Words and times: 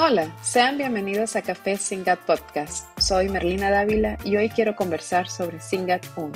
Hola, 0.00 0.32
sean 0.42 0.78
bienvenidos 0.78 1.34
a 1.34 1.42
Café 1.42 1.76
Singat 1.76 2.20
Podcast. 2.20 2.86
Soy 3.00 3.28
Merlina 3.28 3.68
Dávila 3.68 4.16
y 4.22 4.36
hoy 4.36 4.48
quiero 4.48 4.76
conversar 4.76 5.28
sobre 5.28 5.58
Singat 5.58 6.06
1, 6.14 6.30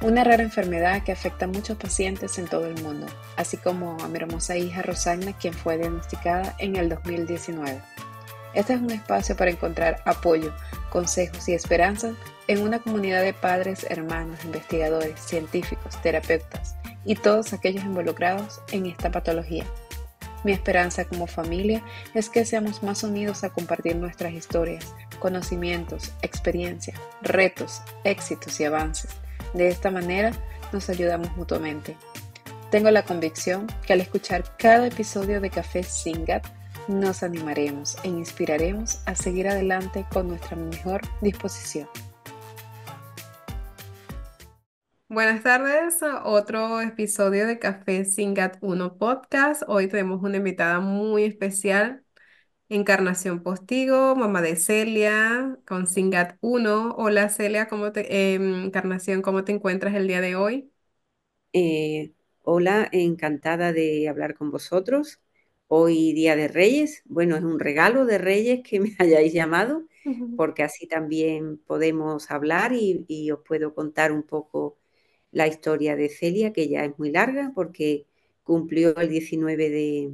una 0.00 0.24
rara 0.24 0.42
enfermedad 0.42 1.04
que 1.04 1.12
afecta 1.12 1.44
a 1.44 1.48
muchos 1.48 1.76
pacientes 1.76 2.38
en 2.38 2.46
todo 2.46 2.66
el 2.66 2.82
mundo, 2.82 3.06
así 3.36 3.58
como 3.58 3.98
a 4.02 4.08
mi 4.08 4.16
hermosa 4.16 4.56
hija 4.56 4.80
Rosagna, 4.80 5.36
quien 5.36 5.52
fue 5.52 5.76
diagnosticada 5.76 6.56
en 6.58 6.76
el 6.76 6.88
2019. 6.88 7.78
Este 8.54 8.72
es 8.72 8.80
un 8.80 8.90
espacio 8.90 9.36
para 9.36 9.50
encontrar 9.50 10.00
apoyo, 10.06 10.54
consejos 10.88 11.46
y 11.46 11.52
esperanzas 11.52 12.14
en 12.48 12.62
una 12.62 12.78
comunidad 12.78 13.20
de 13.20 13.34
padres, 13.34 13.84
hermanos, 13.90 14.42
investigadores, 14.46 15.20
científicos, 15.20 16.00
terapeutas 16.00 16.74
y 17.04 17.16
todos 17.16 17.52
aquellos 17.52 17.84
involucrados 17.84 18.62
en 18.72 18.86
esta 18.86 19.10
patología. 19.10 19.66
Mi 20.44 20.52
esperanza 20.52 21.06
como 21.06 21.26
familia 21.26 21.82
es 22.14 22.28
que 22.28 22.44
seamos 22.44 22.82
más 22.82 23.02
unidos 23.02 23.42
a 23.42 23.50
compartir 23.50 23.96
nuestras 23.96 24.32
historias, 24.34 24.94
conocimientos, 25.18 26.12
experiencias, 26.22 27.00
retos, 27.22 27.80
éxitos 28.04 28.60
y 28.60 28.64
avances. 28.64 29.10
De 29.54 29.68
esta 29.68 29.90
manera 29.90 30.32
nos 30.72 30.90
ayudamos 30.90 31.34
mutuamente. 31.36 31.96
Tengo 32.70 32.90
la 32.90 33.04
convicción 33.04 33.66
que 33.86 33.94
al 33.94 34.00
escuchar 34.00 34.56
cada 34.58 34.86
episodio 34.86 35.40
de 35.40 35.50
Café 35.50 35.82
Singat, 35.82 36.46
nos 36.88 37.22
animaremos 37.22 37.96
e 38.02 38.08
inspiraremos 38.08 39.00
a 39.06 39.14
seguir 39.14 39.48
adelante 39.48 40.04
con 40.12 40.28
nuestra 40.28 40.56
mejor 40.56 41.00
disposición. 41.22 41.88
Buenas 45.14 45.42
tardes, 45.44 46.00
otro 46.24 46.80
episodio 46.80 47.46
de 47.46 47.58
Café 47.60 48.04
Singat 48.04 48.56
1 48.62 48.98
Podcast. 48.98 49.62
Hoy 49.68 49.86
tenemos 49.88 50.22
una 50.22 50.38
invitada 50.38 50.80
muy 50.80 51.24
especial, 51.24 52.04
Encarnación 52.68 53.42
Postigo, 53.42 54.16
mamá 54.16 54.42
de 54.42 54.56
Celia, 54.56 55.58
con 55.66 55.86
Singat 55.88 56.38
1. 56.40 56.94
Hola 56.98 57.28
Celia, 57.30 57.68
¿cómo 57.68 57.92
te, 57.92 58.34
em, 58.34 58.64
Encarnación, 58.66 59.22
¿cómo 59.22 59.44
te 59.44 59.52
encuentras 59.52 59.94
el 59.94 60.08
día 60.08 60.20
de 60.20 60.36
hoy? 60.36 60.72
Eh, 61.52 62.14
hola, 62.42 62.88
encantada 62.92 63.72
de 63.72 64.08
hablar 64.08 64.34
con 64.34 64.50
vosotros. 64.50 65.20
Hoy 65.68 66.12
Día 66.12 66.36
de 66.36 66.48
Reyes, 66.48 67.02
bueno, 67.06 67.36
es 67.36 67.42
un 67.44 67.60
regalo 67.60 68.06
de 68.06 68.18
Reyes 68.18 68.62
que 68.68 68.80
me 68.80 68.94
hayáis 69.00 69.32
llamado, 69.32 69.84
porque 70.34 70.62
así 70.64 70.86
también 70.88 71.58
podemos 71.58 72.30
hablar 72.30 72.72
y, 72.74 73.04
y 73.08 73.30
os 73.30 73.40
puedo 73.46 73.74
contar 73.74 74.12
un 74.12 74.22
poco 74.24 74.78
la 75.34 75.46
historia 75.48 75.96
de 75.96 76.08
Celia, 76.10 76.52
que 76.54 76.68
ya 76.68 76.84
es 76.86 76.98
muy 76.98 77.10
larga 77.12 77.52
porque 77.54 78.06
cumplió 78.44 78.96
el 78.98 79.10
19 79.10 79.70
de, 79.70 80.12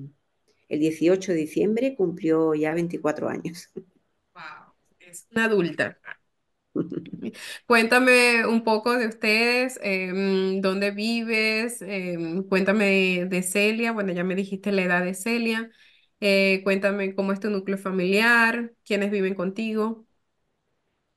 el 0.68 0.80
18 0.80 1.32
de 1.32 1.38
diciembre, 1.38 1.94
cumplió 1.96 2.54
ya 2.54 2.74
24 2.74 3.28
años. 3.28 3.70
Wow, 4.34 4.74
es 4.98 5.26
una 5.30 5.44
adulta. 5.44 5.98
Cuéntame 7.66 8.46
un 8.46 8.64
poco 8.64 8.96
de 8.96 9.08
ustedes, 9.08 9.78
em, 9.82 10.60
dónde 10.60 10.90
vives, 10.92 11.82
em, 11.82 12.42
cuéntame 12.44 13.26
de 13.26 13.42
Celia, 13.42 13.92
bueno, 13.92 14.12
ya 14.12 14.24
me 14.24 14.34
dijiste 14.36 14.72
la 14.72 14.82
edad 14.82 15.04
de 15.04 15.14
Celia, 15.14 15.70
eh, 16.20 16.60
cuéntame 16.64 17.14
cómo 17.14 17.32
es 17.32 17.40
tu 17.40 17.50
núcleo 17.50 17.78
familiar, 17.78 18.72
quiénes 18.84 19.10
viven 19.10 19.34
contigo. 19.34 20.06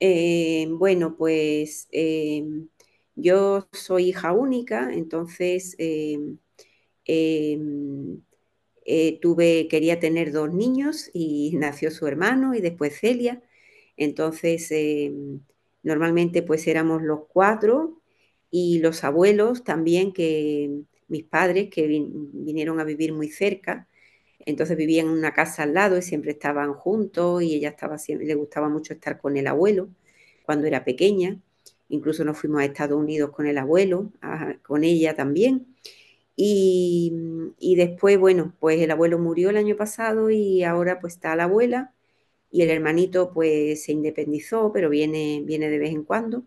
Eh, 0.00 0.66
bueno, 0.70 1.16
pues 1.16 1.88
em, 1.90 2.68
yo 3.16 3.68
soy 3.72 4.08
hija 4.10 4.32
única, 4.32 4.92
entonces 4.94 5.76
em, 5.78 6.38
em, 7.06 8.22
eh, 8.86 9.18
tuve, 9.20 9.68
quería 9.68 10.00
tener 10.00 10.32
dos 10.32 10.52
niños 10.52 11.10
y 11.14 11.52
nació 11.58 11.90
su 11.90 12.06
hermano 12.06 12.54
y 12.54 12.60
después 12.60 12.98
Celia. 13.00 13.42
Entonces, 13.96 14.68
em, 14.70 15.40
normalmente 15.82 16.42
pues 16.42 16.66
éramos 16.66 17.02
los 17.02 17.20
cuatro 17.28 18.00
y 18.50 18.78
los 18.80 19.04
abuelos 19.04 19.64
también, 19.64 20.12
que 20.12 20.70
mis 21.08 21.24
padres 21.24 21.70
que 21.70 21.86
vinieron 21.88 22.80
a 22.80 22.84
vivir 22.84 23.12
muy 23.12 23.28
cerca, 23.28 23.88
entonces 24.40 24.76
vivían 24.76 25.06
en 25.06 25.12
una 25.12 25.32
casa 25.34 25.62
al 25.64 25.74
lado 25.74 25.96
y 25.98 26.02
siempre 26.02 26.32
estaban 26.32 26.74
juntos 26.74 27.42
y 27.42 27.54
ella 27.54 27.70
estaba 27.70 27.98
siempre, 27.98 28.26
le 28.26 28.34
gustaba 28.34 28.68
mucho 28.68 28.94
estar 28.94 29.18
con 29.20 29.36
el 29.36 29.46
abuelo 29.46 29.88
cuando 30.44 30.66
era 30.66 30.84
pequeña. 30.84 31.40
Incluso 31.88 32.24
nos 32.24 32.38
fuimos 32.38 32.60
a 32.60 32.64
Estados 32.64 32.98
Unidos 32.98 33.30
con 33.30 33.46
el 33.46 33.58
abuelo, 33.58 34.10
con 34.62 34.84
ella 34.84 35.14
también. 35.14 35.66
Y, 36.36 37.12
después, 37.76 38.18
bueno, 38.18 38.54
pues 38.60 38.80
el 38.80 38.90
abuelo 38.90 39.18
murió 39.18 39.50
el 39.50 39.56
año 39.56 39.76
pasado 39.76 40.30
y 40.30 40.64
ahora 40.64 41.00
pues 41.00 41.14
está 41.14 41.36
la 41.36 41.44
abuela 41.44 41.92
y 42.50 42.62
el 42.62 42.70
hermanito 42.70 43.32
pues 43.32 43.84
se 43.84 43.92
independizó, 43.92 44.72
pero 44.72 44.90
viene, 44.90 45.42
viene 45.44 45.70
de 45.70 45.78
vez 45.78 45.90
en 45.92 46.04
cuando. 46.04 46.44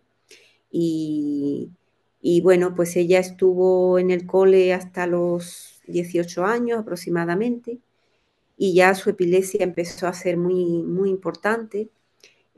Y, 0.70 1.70
y 2.20 2.40
bueno, 2.42 2.74
pues 2.74 2.96
ella 2.96 3.20
estuvo 3.20 3.98
en 3.98 4.10
el 4.10 4.26
cole 4.26 4.74
hasta 4.74 5.06
los 5.06 5.80
18 5.86 6.44
años 6.44 6.80
aproximadamente 6.80 7.78
y 8.58 8.74
ya 8.74 8.94
su 8.94 9.10
epilepsia 9.10 9.64
empezó 9.64 10.08
a 10.08 10.12
ser 10.12 10.36
muy, 10.36 10.82
muy 10.82 11.10
importante 11.10 11.88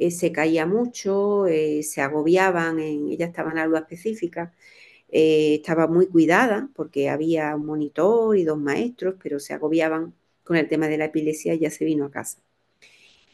eh, 0.01 0.11
se 0.11 0.33
caía 0.33 0.65
mucho, 0.67 1.47
eh, 1.47 1.83
se 1.83 2.01
agobiaban, 2.01 2.81
en, 2.81 3.11
ella 3.11 3.27
estaba 3.27 3.51
en 3.53 3.59
algo 3.59 3.77
específica, 3.77 4.55
eh, 5.11 5.57
estaba 5.57 5.89
muy 5.89 6.07
cuidada 6.07 6.71
porque 6.75 7.11
había 7.11 7.55
un 7.57 7.67
monitor 7.67 8.39
y 8.39 8.45
dos 8.45 8.59
maestros, 8.59 9.17
pero 9.23 9.39
se 9.41 9.53
agobiaban 9.55 10.15
con 10.45 10.57
el 10.57 10.69
tema 10.69 10.89
de 10.89 10.99
la 10.99 11.07
epilepsia 11.07 11.55
y 11.55 11.61
ya 11.61 11.71
se 11.71 11.85
vino 11.85 12.07
a 12.07 12.11
casa. 12.11 12.39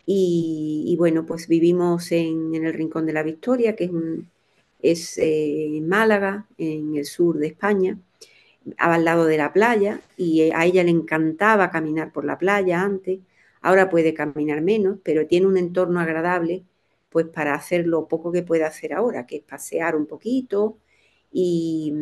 Y, 0.07 0.95
bueno, 0.99 1.27
pues 1.27 1.49
vivimos 1.49 2.13
en, 2.13 2.55
el 2.55 2.73
Rincón 2.75 3.07
de 3.07 3.13
la 3.13 3.23
Victoria, 3.23 3.77
que 3.77 3.85
es, 3.85 5.19
es 5.19 5.19
en 5.19 5.89
Málaga, 5.89 6.47
en 6.59 6.97
el 6.97 7.05
sur 7.05 7.39
de 7.39 7.49
España, 7.49 7.99
al 8.79 9.05
lado 9.05 9.27
de 9.27 9.39
la 9.39 9.53
playa, 9.53 10.01
y 10.17 10.51
a 10.53 10.65
ella 10.65 10.85
le 10.85 10.91
encantaba 10.91 11.71
caminar 11.71 12.13
por 12.13 12.25
la 12.25 12.39
playa 12.39 12.83
antes 12.83 13.21
Ahora 13.67 13.91
puede 13.91 14.15
caminar 14.15 14.63
menos, 14.63 15.01
pero 15.03 15.27
tiene 15.27 15.49
un 15.49 15.57
entorno 15.57 15.99
agradable 15.99 16.65
pues 17.11 17.27
para 17.27 17.53
hacer 17.55 17.85
lo 17.85 18.07
poco 18.07 18.31
que 18.31 18.45
puede 18.45 18.63
hacer 18.63 18.93
ahora, 18.93 19.27
que 19.27 19.39
es 19.39 19.43
pasear 19.43 19.97
un 19.97 20.07
poquito 20.07 20.79
y, 21.33 21.93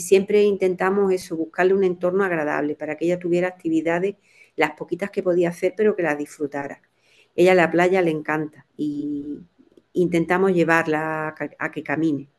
siempre 0.00 0.44
intentamos 0.44 1.12
eso, 1.12 1.36
buscarle 1.36 1.74
un 1.74 1.84
entorno 1.84 2.24
agradable 2.24 2.74
para 2.74 2.96
que 2.96 3.04
ella 3.04 3.18
tuviera 3.18 3.48
actividades, 3.48 4.16
las 4.56 4.70
poquitas 4.72 5.10
que 5.10 5.22
podía 5.22 5.50
hacer, 5.50 5.74
pero 5.76 5.94
que 5.94 6.02
las 6.04 6.16
disfrutara. 6.16 6.80
Ella 7.36 7.54
la 7.54 7.70
playa 7.70 8.00
le 8.00 8.10
encanta 8.10 8.64
y 8.74 9.40
intentamos 9.92 10.52
llevarla 10.54 11.34
a, 11.58 11.70
que 11.70 11.82
camine. 11.82 12.30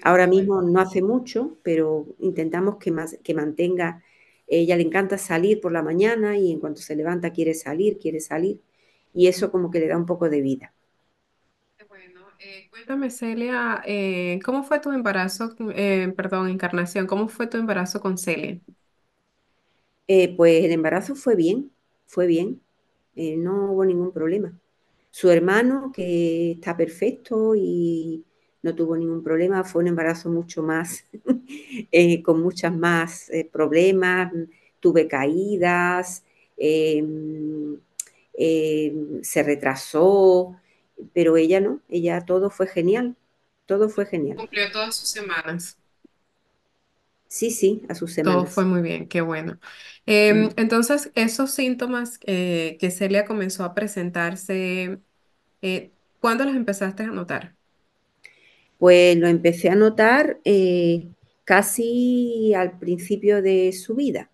Ahora 0.00 0.26
mismo 0.26 0.62
no 0.62 0.80
hace 0.80 1.02
mucho, 1.02 1.58
pero 1.62 2.06
intentamos 2.20 2.76
que, 2.78 2.90
más, 2.90 3.18
que 3.22 3.34
mantenga 3.34 4.02
ella 4.46 4.76
le 4.76 4.82
encanta 4.82 5.18
salir 5.18 5.60
por 5.60 5.72
la 5.72 5.82
mañana 5.82 6.36
y 6.36 6.52
en 6.52 6.60
cuanto 6.60 6.80
se 6.80 6.96
levanta 6.96 7.32
quiere 7.32 7.54
salir, 7.54 7.98
quiere 7.98 8.20
salir. 8.20 8.60
Y 9.14 9.26
eso 9.28 9.50
como 9.50 9.70
que 9.70 9.80
le 9.80 9.88
da 9.88 9.96
un 9.96 10.06
poco 10.06 10.28
de 10.28 10.40
vida. 10.40 10.74
Bueno, 11.88 12.20
eh, 12.38 12.68
cuéntame 12.70 13.10
Celia, 13.10 13.82
eh, 13.86 14.38
¿cómo 14.44 14.62
fue 14.62 14.80
tu 14.80 14.90
embarazo, 14.92 15.54
eh, 15.74 16.12
perdón, 16.16 16.48
Encarnación, 16.48 17.06
cómo 17.06 17.28
fue 17.28 17.46
tu 17.46 17.58
embarazo 17.58 18.00
con 18.00 18.18
Celia? 18.18 18.60
pues 20.36 20.64
el 20.64 20.72
embarazo 20.72 21.14
fue 21.14 21.36
bien, 21.36 21.72
fue 22.06 22.26
bien, 22.26 22.60
no 23.14 23.72
hubo 23.72 23.84
ningún 23.84 24.12
problema. 24.12 24.52
Su 25.10 25.30
hermano, 25.30 25.90
que 25.94 26.52
está 26.52 26.76
perfecto 26.76 27.54
y 27.56 28.24
no 28.62 28.74
tuvo 28.74 28.96
ningún 28.96 29.22
problema, 29.22 29.64
fue 29.64 29.82
un 29.82 29.88
embarazo 29.88 30.30
mucho 30.30 30.62
más, 30.62 31.04
eh, 31.92 32.22
con 32.22 32.40
muchas 32.40 32.74
más 32.74 33.28
eh, 33.30 33.48
problemas, 33.52 34.32
tuve 34.80 35.08
caídas, 35.08 36.24
em, 36.56 37.76
em, 38.34 39.22
se 39.22 39.42
retrasó, 39.42 40.56
pero 41.12 41.36
ella 41.36 41.60
no, 41.60 41.80
ella 41.88 42.24
todo 42.24 42.50
fue 42.50 42.68
genial, 42.68 43.16
todo 43.66 43.88
fue 43.88 44.06
genial. 44.06 44.36
Cumplió 44.36 44.70
todas 44.70 44.94
sus 44.94 45.08
semanas. 45.08 45.76
Sí, 47.26 47.50
sí, 47.50 47.82
a 47.88 47.94
sus 47.94 48.12
semanas. 48.12 48.42
Todo 48.42 48.46
fue 48.46 48.64
muy 48.64 48.82
bien, 48.82 49.08
qué 49.08 49.22
bueno. 49.22 49.58
Em, 50.04 50.44
mm. 50.44 50.50
Entonces, 50.56 51.10
esos 51.14 51.50
síntomas 51.50 52.20
eh, 52.26 52.76
que 52.78 52.90
Celia 52.90 53.24
comenzó 53.24 53.64
a 53.64 53.74
presentarse, 53.74 54.98
¿cuándo 56.20 56.44
los 56.44 56.54
empezaste 56.54 57.04
a 57.04 57.06
notar? 57.06 57.56
Pues 58.82 59.16
lo 59.16 59.28
empecé 59.28 59.68
a 59.68 59.76
notar 59.76 60.40
eh, 60.44 61.06
casi 61.44 62.52
al 62.52 62.80
principio 62.80 63.40
de 63.40 63.70
su 63.70 63.94
vida, 63.94 64.28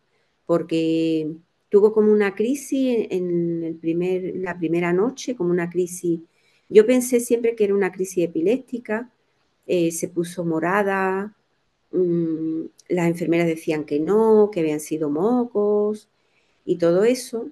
porque 0.46 1.30
tuvo 1.68 1.92
como 1.92 2.10
una 2.10 2.34
crisis 2.34 3.08
en 3.10 3.62
el 3.62 3.74
primer, 3.74 4.36
la 4.36 4.56
primera 4.58 4.94
noche, 4.94 5.36
como 5.36 5.50
una 5.50 5.68
crisis. 5.68 6.20
Yo 6.70 6.86
pensé 6.86 7.20
siempre 7.20 7.54
que 7.54 7.64
era 7.64 7.74
una 7.74 7.92
crisis 7.92 8.24
epiléptica, 8.24 9.12
eh, 9.66 9.90
se 9.92 10.08
puso 10.08 10.46
morada, 10.46 11.36
mm, 11.92 12.62
las 12.88 13.08
enfermeras 13.08 13.48
decían 13.48 13.84
que 13.84 14.00
no, 14.00 14.50
que 14.50 14.60
habían 14.60 14.80
sido 14.80 15.10
mocos 15.10 16.08
y 16.64 16.76
todo 16.78 17.04
eso. 17.04 17.50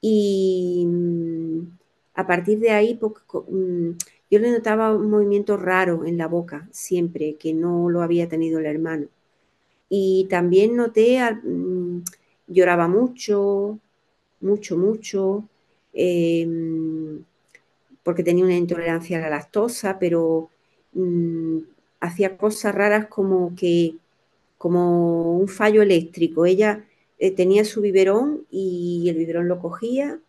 Y 0.00 0.86
mm, 0.86 1.78
a 2.14 2.26
partir 2.26 2.60
de 2.60 2.70
ahí, 2.70 2.94
pues, 2.94 3.12
mm, 3.48 3.90
yo 4.30 4.38
le 4.38 4.50
notaba 4.50 4.94
un 4.94 5.10
movimiento 5.10 5.56
raro 5.56 6.04
en 6.04 6.18
la 6.18 6.26
boca, 6.28 6.68
siempre, 6.72 7.36
que 7.36 7.54
no 7.54 7.90
lo 7.90 8.02
había 8.02 8.28
tenido 8.28 8.58
el 8.58 8.66
hermano. 8.66 9.08
Y 9.88 10.26
también 10.30 10.76
noté, 10.76 11.20
mm, 11.44 12.02
lloraba 12.48 12.88
mucho, 12.88 13.78
mucho, 14.40 14.76
mucho, 14.78 15.48
em, 15.92 17.24
porque 18.04 18.22
tenía 18.24 18.44
una 18.44 18.56
intolerancia 18.56 19.18
a 19.18 19.22
la 19.22 19.30
lactosa, 19.30 19.98
pero 19.98 20.50
hacía 22.00 22.36
cosas 22.36 22.74
raras 22.74 23.06
como 23.06 23.54
que, 23.56 23.96
como 24.58 25.38
un 25.38 25.48
fallo 25.48 25.82
eléctrico. 25.82 26.46
Ella 26.46 26.84
eh, 27.18 27.30
tenía 27.30 27.64
su 27.64 27.80
biberón 27.80 28.46
y 28.50 29.06
el 29.08 29.16
biberón 29.16 29.48
lo 29.48 29.58
cogía 29.60 30.20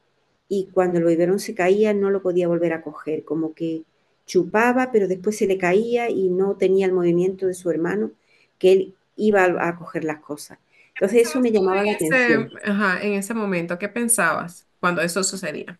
y 0.47 0.67
cuando 0.71 0.99
el 0.99 1.05
biberón 1.05 1.39
se 1.39 1.55
caía 1.55 1.93
no 1.93 2.09
lo 2.09 2.21
podía 2.21 2.47
volver 2.47 2.73
a 2.73 2.81
coger, 2.81 3.23
como 3.23 3.53
que 3.53 3.83
chupaba, 4.25 4.91
pero 4.91 5.07
después 5.07 5.37
se 5.37 5.47
le 5.47 5.57
caía 5.57 6.09
y 6.09 6.29
no 6.29 6.55
tenía 6.55 6.85
el 6.85 6.93
movimiento 6.93 7.47
de 7.47 7.53
su 7.53 7.69
hermano, 7.69 8.11
que 8.57 8.71
él 8.71 8.95
iba 9.15 9.43
a, 9.43 9.75
coger 9.77 10.03
las 10.03 10.19
cosas. 10.19 10.59
Entonces 10.93 11.27
eso 11.27 11.41
me 11.41 11.51
llamaba 11.51 11.83
la 11.83 11.93
atención. 11.93 12.49
Ajá, 12.63 13.01
en 13.03 13.13
ese 13.13 13.33
momento, 13.33 13.77
¿qué 13.77 13.89
pensabas 13.89 14.67
cuando 14.79 15.01
eso 15.01 15.23
sucedía? 15.23 15.79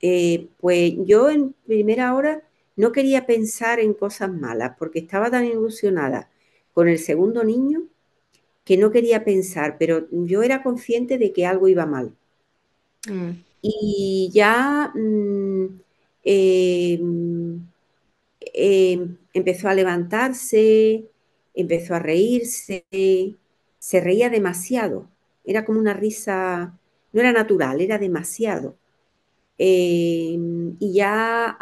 Eh, 0.00 0.48
pues 0.58 0.94
yo 1.04 1.28
en 1.28 1.54
primera 1.66 2.14
hora 2.14 2.42
no 2.76 2.92
quería 2.92 3.26
pensar 3.26 3.80
en 3.80 3.94
cosas 3.94 4.32
malas 4.32 4.76
porque 4.78 5.00
estaba 5.00 5.30
tan 5.30 5.44
ilusionada 5.44 6.30
con 6.72 6.88
el 6.88 6.98
segundo 6.98 7.42
niño 7.42 7.82
que 8.64 8.76
no 8.76 8.90
quería 8.92 9.24
pensar, 9.24 9.76
pero 9.78 10.06
yo 10.10 10.42
era 10.42 10.62
consciente 10.62 11.18
de 11.18 11.32
que 11.32 11.46
algo 11.46 11.68
iba 11.68 11.86
mal. 11.86 12.14
Mm. 13.06 13.30
Y 13.62 14.30
ya 14.32 14.92
mm, 14.94 15.80
em, 16.24 17.60
em, 18.54 19.16
empezó 19.34 19.68
a 19.68 19.74
levantarse, 19.74 21.04
empezó 21.54 21.94
a 21.94 21.98
reírse, 21.98 22.86
se 23.78 24.00
reía 24.00 24.30
demasiado, 24.30 25.08
era 25.44 25.64
como 25.64 25.80
una 25.80 25.94
risa, 25.94 26.78
no 27.12 27.20
era 27.20 27.32
natural, 27.32 27.80
era 27.80 27.98
demasiado. 27.98 28.76
Em, 29.58 30.76
y 30.80 30.92
ya 30.94 31.56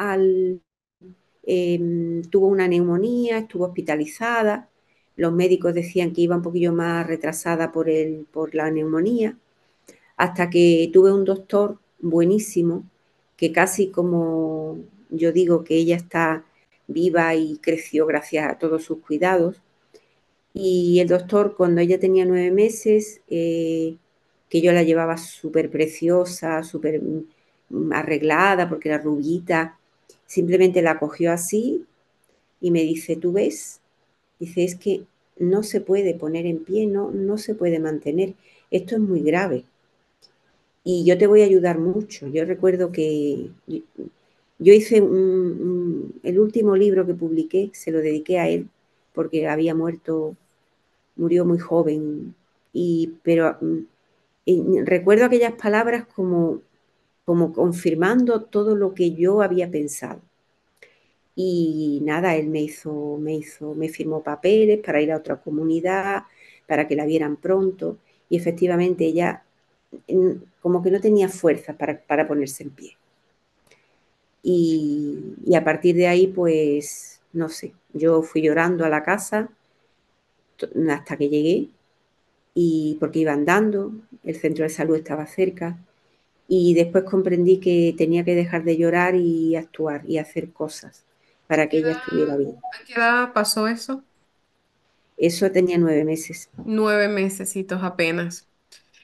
Em, 1.46 2.22
tuvo 2.22 2.48
una 2.48 2.66
neumonía, 2.66 3.38
estuvo 3.38 3.66
hospitalizada, 3.66 4.68
los 5.14 5.32
médicos 5.32 5.74
decían 5.74 6.12
que 6.12 6.22
iba 6.22 6.36
un 6.36 6.42
poquillo 6.42 6.72
más 6.72 7.06
retrasada 7.06 7.70
por, 7.72 7.88
el, 7.88 8.26
por 8.32 8.54
la 8.54 8.70
neumonía, 8.70 9.38
hasta 10.16 10.50
que 10.50 10.90
tuve 10.92 11.12
un 11.12 11.24
doctor 11.24 11.78
buenísimo, 12.00 12.84
que 13.36 13.52
casi 13.52 13.88
como 13.90 14.78
yo 15.10 15.32
digo 15.32 15.64
que 15.64 15.76
ella 15.76 15.96
está 15.96 16.44
viva 16.88 17.34
y 17.34 17.58
creció 17.58 18.06
gracias 18.06 18.50
a 18.50 18.58
todos 18.58 18.84
sus 18.84 18.98
cuidados. 18.98 19.60
Y 20.54 21.00
el 21.00 21.08
doctor, 21.08 21.54
cuando 21.56 21.80
ella 21.80 22.00
tenía 22.00 22.24
nueve 22.24 22.50
meses, 22.50 23.20
eh, 23.28 23.96
que 24.48 24.60
yo 24.62 24.72
la 24.72 24.82
llevaba 24.84 25.18
súper 25.18 25.70
preciosa, 25.70 26.62
súper 26.62 27.02
mm, 27.02 27.92
arreglada, 27.92 28.68
porque 28.68 28.88
era 28.88 28.98
rubita, 28.98 29.78
Simplemente 30.26 30.82
la 30.82 30.98
cogió 30.98 31.32
así 31.32 31.86
y 32.60 32.70
me 32.70 32.82
dice, 32.82 33.16
¿tú 33.16 33.32
ves? 33.32 33.80
Dice, 34.40 34.64
es 34.64 34.74
que 34.74 35.04
no 35.38 35.62
se 35.62 35.80
puede 35.80 36.14
poner 36.14 36.46
en 36.46 36.64
pie, 36.64 36.86
no, 36.86 37.10
no 37.12 37.38
se 37.38 37.54
puede 37.54 37.78
mantener. 37.78 38.34
Esto 38.70 38.96
es 38.96 39.00
muy 39.00 39.20
grave. 39.20 39.64
Y 40.86 41.04
yo 41.04 41.18
te 41.18 41.26
voy 41.26 41.42
a 41.42 41.46
ayudar 41.46 41.78
mucho. 41.78 42.28
Yo 42.28 42.46
recuerdo 42.46 42.92
que 42.92 43.50
yo 44.58 44.72
hice 44.72 44.96
el 44.98 46.38
último 46.38 46.76
libro 46.76 47.06
que 47.06 47.14
publiqué, 47.14 47.70
se 47.74 47.90
lo 47.90 47.98
dediqué 47.98 48.38
a 48.38 48.48
él, 48.48 48.68
porque 49.12 49.48
había 49.48 49.74
muerto, 49.74 50.36
murió 51.16 51.44
muy 51.46 51.58
joven. 51.58 52.34
Y, 52.72 53.14
pero 53.24 53.58
recuerdo 54.84 55.26
aquellas 55.26 55.52
palabras 55.54 56.06
como 56.14 56.62
como 57.26 57.52
confirmando 57.52 58.42
todo 58.44 58.76
lo 58.76 58.94
que 58.94 59.12
yo 59.14 59.42
había 59.42 59.70
pensado. 59.70 60.22
Y 61.34 62.00
nada, 62.02 62.34
él 62.36 62.48
me 62.48 62.62
hizo, 62.62 63.18
me 63.18 63.34
hizo, 63.34 63.74
me 63.74 63.88
firmó 63.88 64.22
papeles 64.22 64.80
para 64.84 65.02
ir 65.02 65.12
a 65.12 65.18
otra 65.18 65.36
comunidad, 65.40 66.24
para 66.66 66.88
que 66.88 66.96
la 66.96 67.04
vieran 67.06 67.36
pronto. 67.36 67.98
Y 68.30 68.36
efectivamente 68.38 69.04
ella 69.06 69.44
como 70.60 70.82
que 70.82 70.90
no 70.90 71.00
tenía 71.00 71.28
fuerza 71.28 71.74
para, 71.74 72.28
ponerse 72.28 72.62
en 72.62 72.70
pie. 72.70 72.96
Y, 74.42 75.34
y, 75.44 75.54
a 75.56 75.64
partir 75.64 75.96
de 75.96 76.06
ahí, 76.06 76.28
pues, 76.28 77.20
no 77.32 77.48
sé, 77.48 77.74
yo 77.92 78.22
fui 78.22 78.42
llorando 78.42 78.84
a 78.84 78.88
la 78.88 79.02
casa 79.02 79.50
hasta 80.90 81.16
que 81.16 81.28
llegué, 81.28 81.68
y 82.54 82.96
porque 82.98 83.18
iba 83.18 83.32
andando, 83.32 83.92
el 84.24 84.36
centro 84.36 84.64
de 84.64 84.70
salud 84.70 84.96
estaba 84.96 85.26
cerca, 85.26 85.76
y 86.48 86.74
después 86.74 87.04
comprendí 87.04 87.58
que 87.58 87.94
tenía 87.96 88.24
que 88.24 88.34
dejar 88.34 88.64
de 88.64 88.76
llorar 88.76 89.14
y 89.16 89.56
actuar 89.56 90.08
y 90.08 90.18
hacer 90.18 90.52
cosas 90.52 91.04
para 91.46 91.68
que 91.68 91.78
ella 91.78 91.92
estuviera 91.92 92.36
bien. 92.36 92.56
¿A 92.56 92.84
qué 92.84 92.94
edad 92.94 93.32
pasó 93.32 93.66
eso? 93.66 94.02
Eso 95.16 95.50
tenía 95.50 95.78
nueve 95.78 96.04
meses. 96.04 96.50
Nueve 96.64 97.08
mesecitos 97.08 97.82
apenas. 97.82 98.46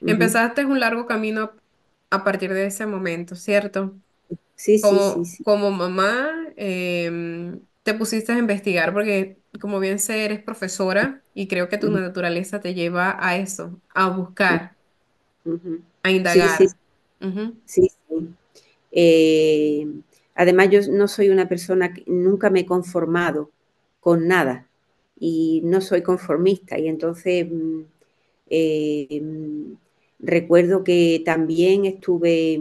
Empezaste 0.07 0.65
un 0.65 0.81
largo 0.81 1.07
camino 1.07 1.53
a 2.11 2.25
partir 2.25 2.53
de 2.53 2.67
ese 2.67 2.87
momento, 2.87 3.37
¿cierto? 3.37 3.99
Sí, 4.57 4.79
sí, 4.79 5.01
sí, 5.01 5.25
sí. 5.25 5.45
Como 5.45 5.71
mamá, 5.73 6.31
em, 6.57 7.61
te 7.83 7.95
pusiste 7.95 8.33
a 8.33 8.39
investigar 8.39 8.93
porque, 8.93 9.41
como 9.61 9.81
bien 9.81 9.99
sé, 9.99 10.25
eres 10.25 10.43
profesora 10.43 11.25
y 11.35 11.49
creo 11.49 11.69
que 11.69 11.79
tu 11.79 11.91
naturaleza 11.91 12.61
te 12.61 12.75
lleva 12.75 13.17
a 13.21 13.37
eso, 13.37 13.81
a 13.95 14.09
buscar, 14.11 14.77
a 16.03 16.11
indagar. 16.11 16.49
Sí, 16.59 16.69
sí. 16.69 16.75
Sí, 17.67 17.89
sí. 18.09 18.29
Eh, 18.93 19.87
además, 20.35 20.71
yo 20.71 20.81
no 20.91 21.09
soy 21.09 21.31
una 21.31 21.49
persona 21.49 21.95
que 21.95 22.05
nunca 22.07 22.51
me 22.51 22.61
he 22.61 22.67
conformado 22.67 23.51
con 24.01 24.29
nada 24.29 24.69
y 25.19 25.63
no 25.65 25.81
soy 25.81 26.03
conformista. 26.03 26.79
Y 26.79 26.89
entonces 26.89 27.49
mm, 27.51 27.83
eh, 28.51 29.21
mm, 29.23 29.75
recuerdo 30.23 30.85
que 30.85 31.23
también 31.25 31.85
estuve, 31.87 32.61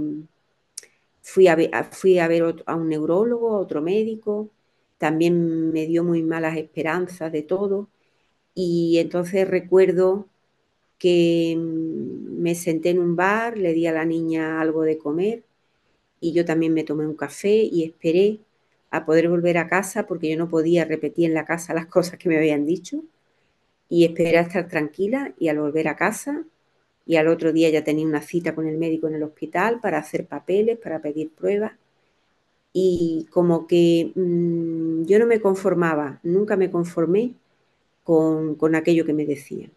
fui 1.21 1.47
a 1.47 1.55
ver, 1.55 1.71
fui 1.91 2.19
a, 2.19 2.27
ver 2.27 2.63
a 2.65 2.75
un 2.75 2.89
neurólogo, 2.89 3.55
a 3.55 3.59
otro 3.59 3.81
médico, 3.81 4.49
también 4.97 5.71
me 5.71 5.85
dio 5.87 6.03
muy 6.03 6.23
malas 6.23 6.57
esperanzas 6.57 7.31
de 7.31 7.43
todo. 7.43 7.89
Y 8.55 8.99
entonces 8.99 9.47
recuerdo 9.49 10.27
que 10.99 11.55
mm, 11.57 12.41
me 12.41 12.55
senté 12.55 12.91
en 12.91 12.99
un 12.99 13.15
bar, 13.15 13.57
le 13.57 13.73
di 13.73 13.87
a 13.87 13.93
la 13.93 14.05
niña 14.05 14.61
algo 14.61 14.83
de 14.83 14.97
comer 14.97 15.43
y 16.21 16.33
yo 16.33 16.45
también 16.45 16.73
me 16.73 16.83
tomé 16.83 17.07
un 17.07 17.15
café 17.15 17.55
y 17.63 17.83
esperé 17.83 18.39
a 18.91 19.05
poder 19.05 19.29
volver 19.29 19.57
a 19.57 19.67
casa 19.67 20.07
porque 20.07 20.29
yo 20.29 20.37
no 20.37 20.49
podía 20.49 20.85
repetir 20.85 21.25
en 21.27 21.33
la 21.35 21.45
casa 21.45 21.73
las 21.73 21.87
cosas 21.97 22.19
que 22.19 22.29
me 22.29 22.37
habían 22.37 22.65
dicho 22.65 23.03
y 23.89 24.05
esperé 24.05 24.37
a 24.37 24.41
estar 24.41 24.67
tranquila 24.69 25.33
y 25.39 25.49
al 25.49 25.59
volver 25.59 25.87
a 25.87 25.95
casa 25.97 26.45
y 27.05 27.15
al 27.15 27.27
otro 27.27 27.51
día 27.51 27.69
ya 27.69 27.83
tenía 27.83 28.05
una 28.05 28.21
cita 28.21 28.55
con 28.55 28.67
el 28.67 28.77
médico 28.77 29.07
en 29.07 29.15
el 29.15 29.23
hospital 29.23 29.79
para 29.79 29.97
hacer 29.97 30.25
papeles, 30.25 30.77
para 30.77 30.99
pedir 30.99 31.31
pruebas 31.31 31.73
y 32.73 33.27
como 33.31 33.67
que 33.67 34.11
mm, 34.15 35.03
yo 35.05 35.19
no 35.19 35.25
me 35.25 35.41
conformaba, 35.41 36.19
nunca 36.23 36.55
me 36.55 36.71
conformé 36.71 37.33
con, 38.03 38.55
con 38.55 38.75
aquello 38.75 39.05
que 39.05 39.13
me 39.13 39.25
decían. 39.25 39.71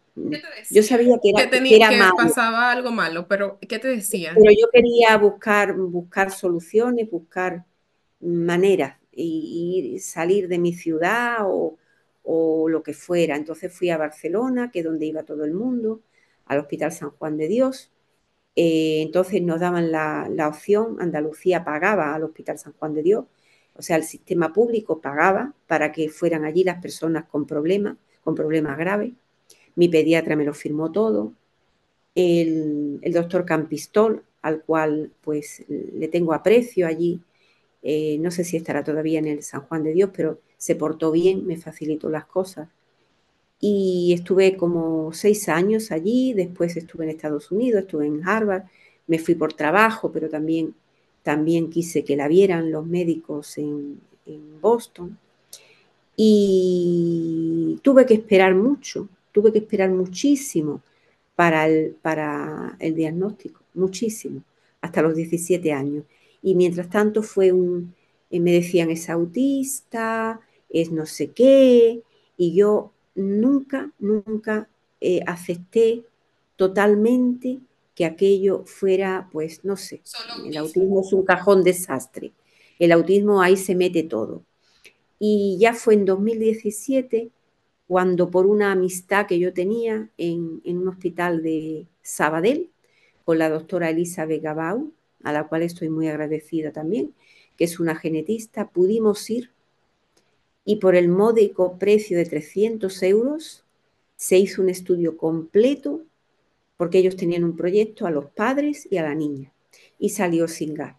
Yo 0.70 0.82
sabía 0.84 1.18
que 1.20 1.30
era, 1.30 1.50
que 1.50 1.74
era 1.74 2.12
pasaba 2.16 2.70
algo 2.70 2.92
malo, 2.92 3.26
pero 3.26 3.58
¿qué 3.68 3.80
te 3.80 3.88
decía? 3.88 4.32
Pero 4.34 4.52
yo 4.52 4.68
quería 4.72 5.16
buscar, 5.18 5.74
buscar 5.74 6.30
soluciones, 6.30 7.10
buscar 7.10 7.64
maneras 8.20 8.96
y, 9.12 9.98
salir 10.00 10.46
de 10.46 10.58
mi 10.58 10.72
ciudad 10.72 11.38
o, 11.42 11.76
lo 12.68 12.82
que 12.82 12.94
fuera. 12.94 13.36
Entonces 13.36 13.72
fui 13.72 13.90
a 13.90 13.98
Barcelona, 13.98 14.70
que 14.70 14.80
es 14.80 14.84
donde 14.84 15.06
iba 15.06 15.24
todo 15.24 15.44
el 15.44 15.52
mundo, 15.52 16.00
al 16.46 16.58
Hospital 16.58 16.92
San 16.92 17.10
Juan 17.10 17.36
de 17.36 17.48
Dios. 17.48 17.90
Eh, 18.56 19.02
entonces 19.02 19.42
nos 19.42 19.60
daban 19.60 19.90
la, 19.90 20.28
la, 20.30 20.48
opción, 20.48 20.96
Andalucía 21.00 21.64
pagaba 21.64 22.14
al 22.14 22.24
Hospital 22.24 22.58
San 22.58 22.72
Juan 22.74 22.94
de 22.94 23.02
Dios, 23.02 23.24
o 23.76 23.82
sea, 23.82 23.96
el 23.96 24.04
sistema 24.04 24.52
público 24.52 25.00
pagaba 25.00 25.54
para 25.66 25.90
que 25.90 26.08
fueran 26.08 26.44
allí 26.44 26.62
las 26.62 26.80
personas 26.80 27.24
con 27.24 27.46
problemas, 27.46 27.96
con 28.22 28.36
problemas 28.36 28.78
graves 28.78 29.12
mi 29.76 29.88
pediatra 29.88 30.36
me 30.36 30.44
lo 30.44 30.54
firmó 30.54 30.92
todo, 30.92 31.32
el, 32.14 33.00
doctor 33.12 33.44
Campistol, 33.44 34.24
al 34.42 34.62
cual 34.62 35.12
pues 35.20 35.64
le 35.68 36.08
tengo 36.08 36.32
aprecio 36.32 36.86
allí, 36.86 37.20
eh, 37.82 38.18
no 38.20 38.30
sé 38.30 38.44
si 38.44 38.56
estará 38.56 38.84
todavía 38.84 39.18
en 39.18 39.26
el 39.26 39.42
San 39.42 39.62
Juan 39.62 39.82
de 39.82 39.92
Dios, 39.92 40.10
pero 40.14 40.40
se 40.56 40.76
portó 40.76 41.10
bien, 41.10 41.46
me 41.46 41.56
facilitó 41.56 42.08
las 42.08 42.26
cosas. 42.26 42.68
Y 43.66 44.12
estuve 44.12 44.58
como 44.58 45.14
seis 45.14 45.48
años 45.48 45.90
allí, 45.90 46.34
después 46.34 46.76
estuve 46.76 47.04
en 47.04 47.12
Estados 47.12 47.50
Unidos, 47.50 47.84
estuve 47.84 48.06
en 48.06 48.20
Harvard, 48.28 48.64
me 49.06 49.18
fui 49.18 49.36
por 49.36 49.54
trabajo, 49.54 50.12
pero 50.12 50.28
también, 50.28 50.74
también 51.22 51.70
quise 51.70 52.04
que 52.04 52.14
la 52.14 52.28
vieran 52.28 52.70
los 52.70 52.84
médicos 52.84 53.56
en, 53.56 54.02
Boston. 54.60 55.16
Y 56.14 57.80
tuve 57.82 58.04
que 58.04 58.12
esperar 58.12 58.54
mucho, 58.54 59.08
tuve 59.32 59.50
que 59.50 59.60
esperar 59.60 59.88
muchísimo 59.88 60.82
para 61.34 61.66
el, 61.66 61.96
para 62.02 62.76
el 62.80 62.94
diagnóstico, 62.94 63.62
muchísimo, 63.72 64.42
hasta 64.82 65.00
los 65.00 65.16
17 65.16 65.72
años. 65.72 66.04
Y 66.42 66.54
mientras 66.54 66.90
tanto 66.90 67.22
fue 67.22 67.50
un, 67.50 67.94
eh, 68.30 68.40
me 68.40 68.52
decían 68.52 68.90
es 68.90 69.08
autista, 69.08 70.38
es 70.68 70.92
no 70.92 71.06
sé 71.06 71.30
qué, 71.30 72.02
y 72.36 72.52
yo 72.52 72.93
nunca, 73.14 73.90
nunca 73.98 74.68
eh, 75.00 75.20
acepté 75.26 76.04
totalmente 76.56 77.60
que 77.94 78.04
aquello 78.04 78.64
fuera, 78.66 79.28
pues 79.32 79.64
no 79.64 79.76
sé, 79.76 80.02
el 80.44 80.56
autismo 80.56 81.00
es 81.00 81.12
un 81.12 81.24
cajón 81.24 81.62
desastre, 81.62 82.32
el 82.78 82.92
autismo 82.92 83.40
ahí 83.40 83.56
se 83.56 83.74
mete 83.74 84.02
todo. 84.02 84.42
Y 85.18 85.56
ya 85.60 85.74
fue 85.74 85.94
en 85.94 86.04
2017 86.04 87.30
cuando 87.86 88.30
por 88.30 88.46
una 88.46 88.72
amistad 88.72 89.26
que 89.26 89.38
yo 89.38 89.52
tenía 89.52 90.10
en, 90.18 90.60
un 90.64 90.88
hospital 90.88 91.42
de 91.42 91.86
Sabadell 92.02 92.70
con 93.24 93.38
la 93.38 93.48
doctora 93.48 93.90
Elizabeth 93.90 94.42
Gabau, 94.42 94.92
a 95.22 95.32
la 95.32 95.46
cual 95.46 95.62
estoy 95.62 95.88
muy 95.88 96.08
agradecida 96.08 96.72
también, 96.72 97.14
que 97.56 97.64
es 97.64 97.78
una 97.78 97.94
genetista, 97.94 98.68
pudimos 98.68 99.30
ir 99.30 99.53
y 100.64 100.76
por 100.76 100.96
el 100.96 101.08
módico 101.08 101.78
precio 101.78 102.18
de 102.18 102.26
300 102.26 103.02
euros 103.02 103.64
se 104.16 104.38
hizo 104.38 104.62
un 104.62 104.68
estudio 104.70 105.16
completo 105.16 106.02
porque 106.76 106.98
ellos 106.98 107.16
tenían 107.16 107.44
un 107.44 107.56
proyecto 107.56 108.06
a 108.06 108.10
los 108.12 108.26
padres 108.30 108.88
y 108.90 108.98
a 108.98 109.02
la 109.04 109.14
niña 109.14 109.52
y 109.98 110.10
salió 110.10 110.48
sin 110.48 110.74
gas. 110.74 110.96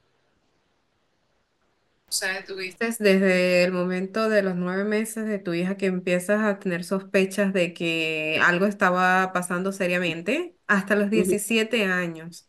O 2.08 2.12
sea, 2.18 2.46
tuviste 2.46 2.86
desde 3.00 3.64
el 3.64 3.72
momento 3.74 4.30
de 4.30 4.42
los 4.44 4.56
nueve 4.56 4.84
meses 4.86 5.28
de 5.28 5.40
tu 5.40 5.54
hija 5.54 5.76
que 5.76 5.88
empiezas 5.88 6.42
a 6.44 6.60
tener 6.60 6.84
sospechas 6.84 7.52
de 7.52 7.74
que 7.74 8.40
algo 8.44 8.66
estaba 8.68 9.34
pasando 9.34 9.72
seriamente 9.72 10.56
hasta 10.68 10.96
los 10.96 11.10
17 11.10 11.84
años. 11.86 12.48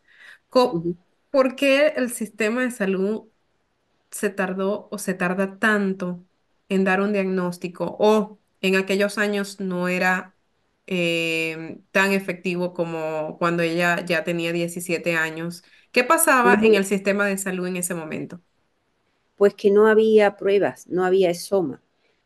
¿Por 1.31 1.57
qué 1.57 1.89
el 1.97 2.11
sistema 2.13 2.63
de 2.63 2.71
salud 2.71 3.29
se 4.13 4.31
tardó 4.31 4.89
o 4.93 4.99
se 4.99 5.15
tarda 5.15 5.59
tanto 5.61 6.26
en 6.69 6.85
dar 6.85 7.01
un 7.01 7.13
diagnóstico 7.13 7.97
o 7.99 8.39
en 8.61 8.77
aquellos 8.77 9.19
años 9.19 9.61
no 9.61 9.89
era 9.89 10.35
eh, 10.87 11.79
tan 11.91 12.13
efectivo 12.13 12.75
como 12.75 13.37
cuando 13.39 13.63
ella 13.63 14.05
ya 14.05 14.25
tenía 14.25 14.53
17 14.53 15.17
años? 15.17 15.65
¿Qué 15.93 16.05
pasaba 16.05 16.55
en 16.55 16.75
el 16.75 16.85
sistema 16.85 17.27
de 17.27 17.39
salud 17.39 17.67
en 17.67 17.77
ese 17.77 17.95
momento? 17.95 18.41
pues 19.37 19.55
que 19.55 19.71
no 19.71 19.87
había 19.87 20.37
pruebas, 20.37 20.87
no 20.89 21.05
había 21.05 21.31
ESOMA. 21.31 21.81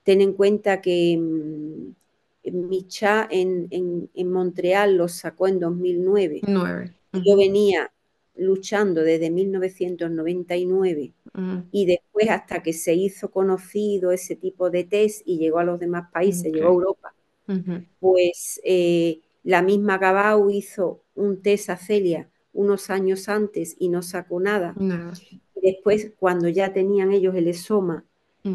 Ten 0.04 0.20
en 0.20 0.32
cuenta 0.32 0.80
que 0.80 1.18
mm, 1.18 2.50
Micha 2.52 3.28
en, 3.30 3.68
en, 3.70 4.32
Montreal 4.32 4.96
lo 4.96 5.08
sacó 5.08 5.48
en 5.48 5.60
2009. 5.60 6.40
Yo 6.44 7.36
venía 7.36 7.90
luchando 8.40 9.02
desde 9.02 9.30
1999 9.30 11.12
y 11.70 11.86
después 11.86 12.28
hasta 12.30 12.62
que 12.62 12.72
se 12.72 12.94
hizo 12.94 13.30
conocido 13.30 14.12
ese 14.12 14.34
tipo 14.34 14.70
de 14.70 14.84
test 14.84 15.22
y 15.26 15.38
llegó 15.38 15.58
a 15.58 15.64
los 15.64 15.78
demás 15.78 16.10
países, 16.10 16.52
llegó 16.52 16.68
a 16.68 16.72
Europa, 16.72 17.14
pues 18.00 18.60
eh, 18.64 19.20
la 19.44 19.62
misma 19.62 19.98
Gabau 19.98 20.50
hizo 20.50 21.02
un 21.14 21.42
test 21.42 21.70
a 21.70 21.76
Celia 21.76 22.28
unos 22.52 22.90
años 22.90 23.28
antes 23.28 23.76
y 23.78 23.88
no 23.88 24.02
sacó 24.02 24.40
nada. 24.40 24.74
Después, 25.62 26.12
cuando 26.18 26.48
ya 26.48 26.72
tenían 26.72 27.12
ellos 27.12 27.34
el 27.34 27.48
ESOMA, 27.48 28.04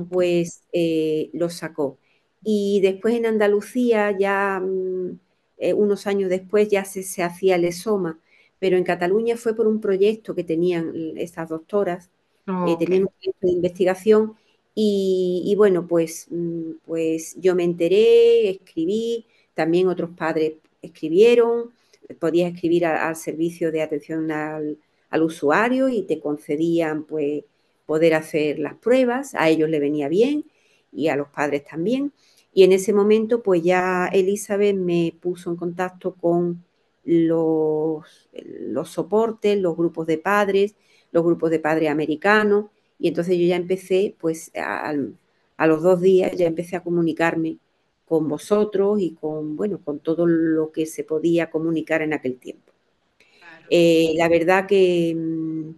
pues 0.10 0.63
eh, 0.74 1.30
lo 1.34 1.50
sacó. 1.50 2.00
Y 2.44 2.80
después 2.82 3.15
en 3.15 3.27
Andalucía, 3.27 4.15
ya 4.18 4.60
mm, 4.60 5.20
eh, 5.58 5.74
unos 5.74 6.08
años 6.08 6.30
después, 6.30 6.70
ya 6.70 6.84
se, 6.86 7.04
se, 7.04 7.24
hacía 7.24 7.56
el 7.56 7.65
ESOMA, 7.65 8.20
pero 8.60 8.78
en 8.78 8.84
Cataluña 8.84 9.38
fue 9.38 9.56
por 9.56 9.68
un 9.68 9.82
proyecto 9.82 10.36
que 10.36 10.44
tenían 10.44 10.94
estas 11.18 11.50
doctoras, 11.50 12.10
eh, 12.48 12.76
tenían 12.78 13.04
un 13.04 13.10
proyecto 13.10 13.48
de 13.48 13.54
investigación 13.54 14.36
y, 14.76 15.54
bueno, 15.58 15.88
pues, 15.88 16.28
mm, 16.30 16.72
pues 16.86 17.36
yo 17.40 17.56
me 17.56 17.64
enteré, 17.64 18.50
escribí, 18.50 19.26
también 19.54 19.88
otros 19.88 20.12
padres 20.12 20.56
escribieron, 20.82 21.72
podía 22.20 22.48
escribir 22.48 22.86
al 22.86 23.16
servicio 23.16 23.72
de 23.72 23.82
atención 23.82 24.32
al, 24.32 24.78
al 25.10 25.24
usuario 25.24 25.90
y 25.90 26.04
te 26.04 26.20
concedían 26.20 27.04
pues 27.06 27.44
poder 27.86 28.14
hacer 28.16 28.60
las 28.60 28.76
pruebas, 28.76 29.34
a 29.36 29.50
ellos 29.50 29.70
le 29.70 29.80
venía 29.80 30.10
bien 30.10 30.46
y 30.92 31.08
a 31.08 31.16
los 31.16 31.30
padres 31.30 31.64
también. 31.66 32.12
Y 32.54 32.64
en 32.64 32.72
ese 32.74 32.94
momento 32.94 33.42
pues 33.44 33.64
ya 33.64 34.08
Elizabeth 34.12 34.76
me 34.76 35.14
puso 35.20 35.50
en 35.50 35.56
contacto 35.58 36.16
con 36.16 36.64
los, 37.06 38.30
los 38.34 38.90
soportes, 38.90 39.58
los 39.60 39.78
grupos 39.78 40.08
de 40.08 40.18
padres, 40.18 40.76
los 41.12 41.24
grupos 41.24 41.52
de 41.52 41.60
padres 41.60 41.90
americanos 41.90 42.66
y 43.00 43.08
entonces 43.08 43.38
yo 43.38 43.46
ya 43.46 43.56
empecé 43.56 44.16
pues 44.20 44.52
a, 44.56 44.94
a 45.58 45.68
los 45.68 45.82
dos 45.84 46.02
días 46.02 46.32
ya 46.36 46.48
empecé 46.48 46.76
a 46.76 46.84
comunicarme 46.84 47.58
con 48.06 48.28
vosotros 48.28 49.00
y 49.02 49.12
con, 49.12 49.56
bueno, 49.56 49.80
con 49.84 50.00
todo 50.00 50.26
lo 50.28 50.72
que 50.72 50.86
se 50.86 51.04
podía 51.04 51.50
comunicar 51.50 52.02
en 52.02 52.14
aquel 52.14 52.38
tiempo. 52.38 52.72
Eh, 53.70 54.14
la 54.16 54.30
verdad 54.30 54.66
mm, 54.66 55.70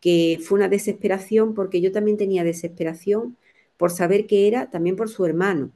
que, 0.00 0.38
fue 0.40 0.56
una 0.56 0.68
desesperación 0.68 1.54
porque 1.54 1.80
yo 1.80 1.90
también 1.90 2.16
tenía 2.16 2.44
desesperación 2.44 3.36
por 3.76 3.90
saber 3.90 4.26
que 4.26 4.46
era, 4.46 4.70
también 4.70 4.94
por 4.94 5.08
su 5.08 5.24
hermano, 5.24 5.72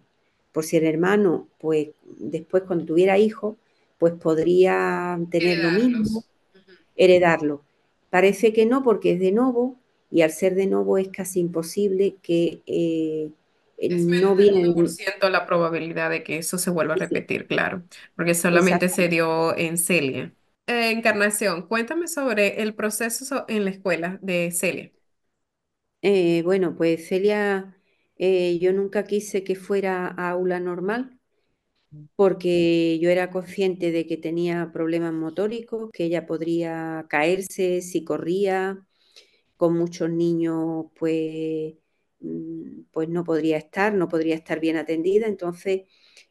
por 0.52 0.64
si 0.64 0.76
el 0.76 0.84
hermano, 0.84 1.48
pues 1.58 1.88
después 2.04 2.62
cuando 2.62 2.84
tuviera 2.84 3.18
hijos, 3.18 3.56
pues 3.98 4.14
podría 4.14 5.18
tener 5.30 5.58
lo 5.58 5.70
mismo, 5.70 6.24
heredarlo. 6.96 7.62
Parece 8.10 8.52
que 8.52 8.66
no, 8.66 8.82
porque 8.82 9.12
es 9.12 9.20
de 9.20 9.32
nuevo 9.32 9.76
y 10.10 10.22
al 10.22 10.30
ser 10.30 10.54
de 10.54 10.66
nuevo 10.66 10.98
es 10.98 11.08
casi 11.08 11.40
imposible 11.40 12.16
que 12.22 12.62
eh, 12.66 13.30
es 13.76 14.04
no 14.06 14.34
viene 14.34 14.72
por 14.72 14.88
ciento 14.88 15.28
la 15.30 15.46
probabilidad 15.46 16.10
de 16.10 16.22
que 16.24 16.38
eso 16.38 16.58
se 16.58 16.70
vuelva 16.70 16.94
a 16.94 16.96
repetir, 16.96 17.46
claro, 17.46 17.82
porque 18.16 18.34
solamente 18.34 18.88
se 18.88 19.08
dio 19.08 19.56
en 19.56 19.78
Celia. 19.78 20.32
Eh, 20.66 20.90
Encarnación, 20.90 21.66
cuéntame 21.66 22.08
sobre 22.08 22.62
el 22.62 22.74
proceso 22.74 23.44
en 23.48 23.64
la 23.64 23.70
escuela 23.70 24.18
de 24.22 24.50
Celia. 24.50 24.90
Eh, 26.02 26.42
bueno, 26.44 26.76
pues 26.76 27.08
Celia, 27.08 27.76
eh, 28.16 28.58
yo 28.60 28.72
nunca 28.72 29.04
quise 29.04 29.42
que 29.44 29.56
fuera 29.56 30.06
aula 30.08 30.60
normal 30.60 31.17
porque 32.16 32.98
yo 33.00 33.10
era 33.10 33.30
consciente 33.30 33.90
de 33.92 34.06
que 34.06 34.16
tenía 34.16 34.70
problemas 34.72 35.12
motóricos, 35.12 35.90
que 35.92 36.04
ella 36.04 36.26
podría 36.26 37.06
caerse 37.08 37.80
si 37.82 38.04
corría, 38.04 38.86
con 39.56 39.76
muchos 39.78 40.10
niños 40.10 40.86
pues, 40.98 41.74
mm, 42.20 42.82
pues 42.92 43.08
no 43.08 43.24
podría 43.24 43.58
estar, 43.58 43.94
no 43.94 44.08
podría 44.08 44.36
estar 44.36 44.60
bien 44.60 44.76
atendida. 44.76 45.26
Entonces, 45.26 45.82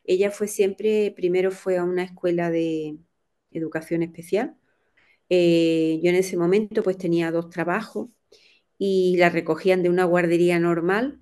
ella 0.04 0.32
fue 0.32 0.48
siempre, 0.48 1.12
primero 1.16 1.52
fue 1.52 1.78
a 1.78 1.84
una 1.84 2.04
escuela 2.04 2.50
de, 2.52 2.98
educación 3.52 4.04
especial. 4.04 4.58
Eh, 5.30 6.00
yo 6.04 6.10
en 6.10 6.16
ese 6.18 6.38
momento 6.38 6.84
pues 6.84 6.98
tenía 6.98 7.32
dos 7.32 7.50
trabajos 7.50 8.10
y 8.78 9.18
la 9.18 9.30
recogían 9.30 9.84
de 9.84 9.90
una 9.90 10.06
guardería 10.06 10.60
normal 10.60 11.22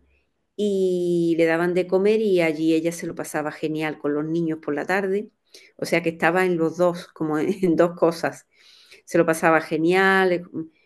y 0.55 1.35
le 1.37 1.45
daban 1.45 1.73
de 1.73 1.87
comer 1.87 2.21
y 2.21 2.41
allí 2.41 2.73
ella 2.73 2.91
se 2.91 3.07
lo 3.07 3.15
pasaba 3.15 3.51
genial 3.51 3.97
con 3.99 4.13
los 4.13 4.25
niños 4.25 4.59
por 4.61 4.73
la 4.75 4.85
tarde. 4.85 5.29
O 5.77 5.85
sea 5.85 6.01
que 6.03 6.09
estaba 6.09 6.45
en 6.45 6.57
los 6.57 6.77
dos, 6.77 7.07
como 7.07 7.37
en 7.39 7.75
dos 7.75 7.95
cosas. 7.97 8.47
Se 9.05 9.17
lo 9.17 9.25
pasaba 9.25 9.61
genial, 9.61 10.31
eh, 10.33 10.43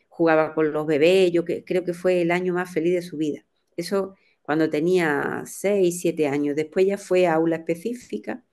jugaba 0.07 0.53
con 0.53 0.71
los 0.73 0.85
bebés, 0.87 1.31
yo 1.31 1.45
creo 1.45 1.83
que 1.85 1.93
fue 1.93 2.21
el 2.21 2.31
año 2.31 2.53
más 2.53 2.71
feliz 2.73 2.93
de 2.93 3.01
su 3.01 3.17
vida. 3.17 3.45
Eso 3.77 4.15
cuando 4.41 4.69
tenía 4.69 5.43
6, 5.45 5.99
7 6.01 6.27
años. 6.27 6.55
Después 6.55 6.85
ya 6.85 6.97
fue 6.97 7.27
a 7.27 7.35
aula 7.35 7.57
específica 7.57 8.43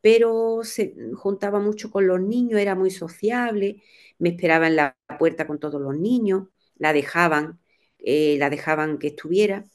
pero 0.00 0.60
se 0.64 0.94
juntaba 1.14 1.60
mucho 1.60 1.90
con 1.90 2.06
los 2.06 2.20
niños, 2.20 2.60
era 2.60 2.74
muy 2.74 2.90
sociable, 2.90 3.82
me 4.18 4.30
esperaba 4.30 4.66
en 4.68 4.76
la 4.76 4.96
puerta 5.18 5.46
con 5.46 5.58
todos 5.60 5.80
los 5.80 5.96
niños, 5.98 6.48
la 6.76 6.92
dejaban, 6.92 7.60
eh, 7.98 8.36
la 8.38 8.50
dejaban 8.50 8.98
que 8.98 9.08
estuviera. 9.08 9.66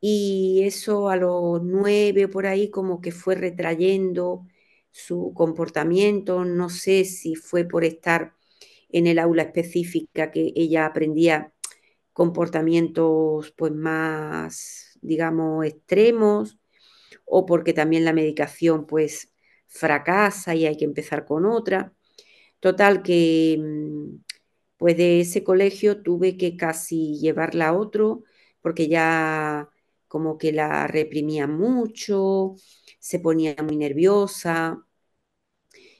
Y 0.00 0.62
eso 0.64 1.08
a 1.10 1.16
los 1.16 1.62
nueve 1.62 2.28
por 2.28 2.46
ahí 2.46 2.70
como 2.70 3.00
que 3.00 3.12
fue 3.12 3.34
retrayendo 3.34 4.46
su 4.90 5.32
comportamiento, 5.34 6.44
no 6.44 6.68
sé 6.70 7.04
si 7.04 7.34
fue 7.36 7.64
por 7.64 7.84
estar 7.84 8.34
en 8.90 9.06
el 9.06 9.18
aula 9.18 9.42
específica 9.44 10.30
que 10.30 10.52
ella 10.56 10.86
aprendía 10.86 11.52
comportamientos 12.12 13.52
pues 13.56 13.72
más, 13.72 14.98
digamos, 15.02 15.66
extremos, 15.66 16.58
o 17.24 17.46
porque 17.46 17.72
también 17.72 18.04
la 18.04 18.12
medicación 18.12 18.86
pues 18.86 19.32
fracasa 19.66 20.54
y 20.54 20.66
hay 20.66 20.76
que 20.76 20.84
empezar 20.84 21.24
con 21.26 21.46
otra. 21.46 21.92
Total 22.60 23.02
que, 23.02 23.58
mm, 23.60 24.16
pues 24.78 24.96
de 24.96 25.20
ese 25.20 25.44
colegio 25.44 26.02
tuve 26.02 26.36
que 26.36 26.56
casi 26.56 27.18
llevarla 27.20 27.68
a 27.68 27.74
otro 27.78 28.24
porque 28.62 28.88
ya 28.88 29.70
como 30.10 30.38
que 30.38 30.52
la 30.52 30.88
reprimía 30.88 31.46
mucho, 31.46 32.56
se 32.98 33.20
ponía 33.20 33.54
muy 33.62 33.76
nerviosa 33.76 34.84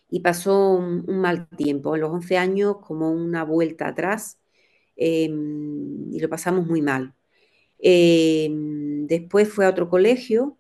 y 0.09 0.21
pasó 0.21 0.73
un, 0.75 1.05
mal 1.21 1.49
tiempo. 1.51 1.95
A 1.95 1.99
los 1.99 2.11
11 2.11 2.37
años 2.37 2.79
como 2.83 3.11
una 3.13 3.45
vuelta 3.45 3.89
atrás 3.89 4.41
em, 4.97 6.13
y 6.13 6.21
lo 6.21 6.29
pasamos 6.29 6.67
muy 6.67 6.83
mal. 6.83 7.15
Em, 7.79 9.07
después 9.07 9.49
fue 9.49 9.67
a 9.67 9.71
otro 9.71 9.89
colegio 9.91 10.59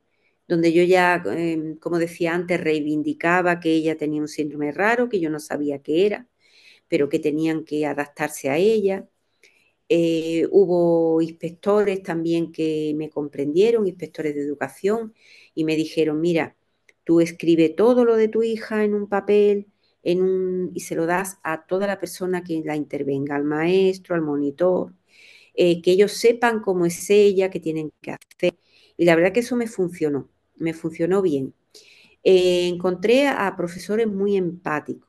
donde 0.49 0.73
yo 0.73 0.85
ya, 0.85 1.23
em, 1.27 1.77
como 1.79 1.99
decía 1.99 2.35
antes, 2.35 2.61
reivindicaba 2.61 3.61
que 3.61 3.73
ella 3.75 3.97
tenía 3.99 4.21
un 4.23 4.29
síndrome 4.29 4.73
raro, 4.73 5.09
que 5.09 5.21
yo 5.21 5.31
no 5.31 5.41
sabía 5.41 5.83
qué 5.83 6.07
era, 6.07 6.29
pero 6.89 7.09
que 7.11 7.21
tenían 7.21 7.65
que 7.65 7.87
adaptarse 7.87 8.51
a 8.51 8.59
ella. 8.59 9.10
Eh, 9.91 10.47
hubo 10.53 11.21
inspectores 11.21 12.03
también 12.03 12.53
que 12.53 12.95
me 12.97 13.11
comprendieron, 13.11 13.87
inspectores 13.89 14.35
de 14.37 14.43
educación, 14.43 15.15
y 15.55 15.65
me 15.65 15.77
dijeron, 15.77 16.21
mira, 16.21 16.57
tú 17.05 17.21
escribe 17.21 17.71
todo 17.71 18.05
lo 18.05 18.17
de 18.17 18.29
tu 18.29 18.43
hija 18.45 18.85
en 18.85 18.95
un 18.95 19.09
papel 19.09 19.67
en 20.03 20.23
un, 20.23 20.71
y 20.75 20.81
se 20.81 20.95
lo 20.95 21.07
das 21.07 21.39
a 21.43 21.67
toda 21.67 21.87
la 21.87 21.99
persona 22.01 22.43
que 22.45 22.63
la 22.65 22.77
intervenga, 22.77 23.37
al 23.37 23.45
maestro, 23.45 24.15
al 24.15 24.23
monitor, 24.23 24.95
eh, 25.55 25.83
que 25.83 25.93
ellos 25.93 26.13
sepan 26.13 26.61
cómo 26.63 26.87
es 26.87 27.11
ella, 27.11 27.51
qué 27.51 27.61
tienen 27.61 27.93
que 28.01 28.13
hacer. 28.13 28.55
Y 28.97 29.05
la 29.05 29.17
verdad 29.17 29.33
que 29.33 29.41
eso 29.41 29.57
me 29.57 29.67
funcionó 29.67 30.31
me 30.57 30.75
funcionó 30.75 31.23
bien. 31.23 31.55
Eh, 32.25 32.69
encontré 32.69 33.27
a 33.29 33.57
profesores 33.57 34.07
muy 34.07 34.37
empáticos, 34.37 35.09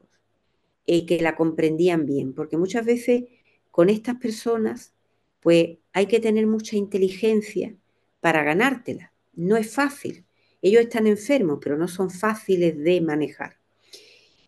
que 0.85 1.19
la 1.21 1.35
comprendían 1.37 2.05
bien, 2.05 2.33
porque 2.33 2.57
muchas 2.57 2.85
veces 2.85 3.23
con 3.71 3.89
estas 3.89 4.17
personas, 4.17 4.93
pues 5.39 5.77
hay 5.93 6.05
que 6.05 6.19
tener 6.19 6.45
mucha 6.47 6.75
inteligencia 6.75 7.75
para 8.19 8.43
ganártela. 8.43 9.13
No 9.33 9.57
es 9.57 9.73
fácil. 9.73 10.25
Ellos 10.61 10.83
están 10.83 11.07
enfermos, 11.07 11.59
pero 11.61 11.77
no 11.77 11.87
son 11.87 12.11
fáciles 12.11 12.77
de 12.77 13.01
manejar. 13.01 13.57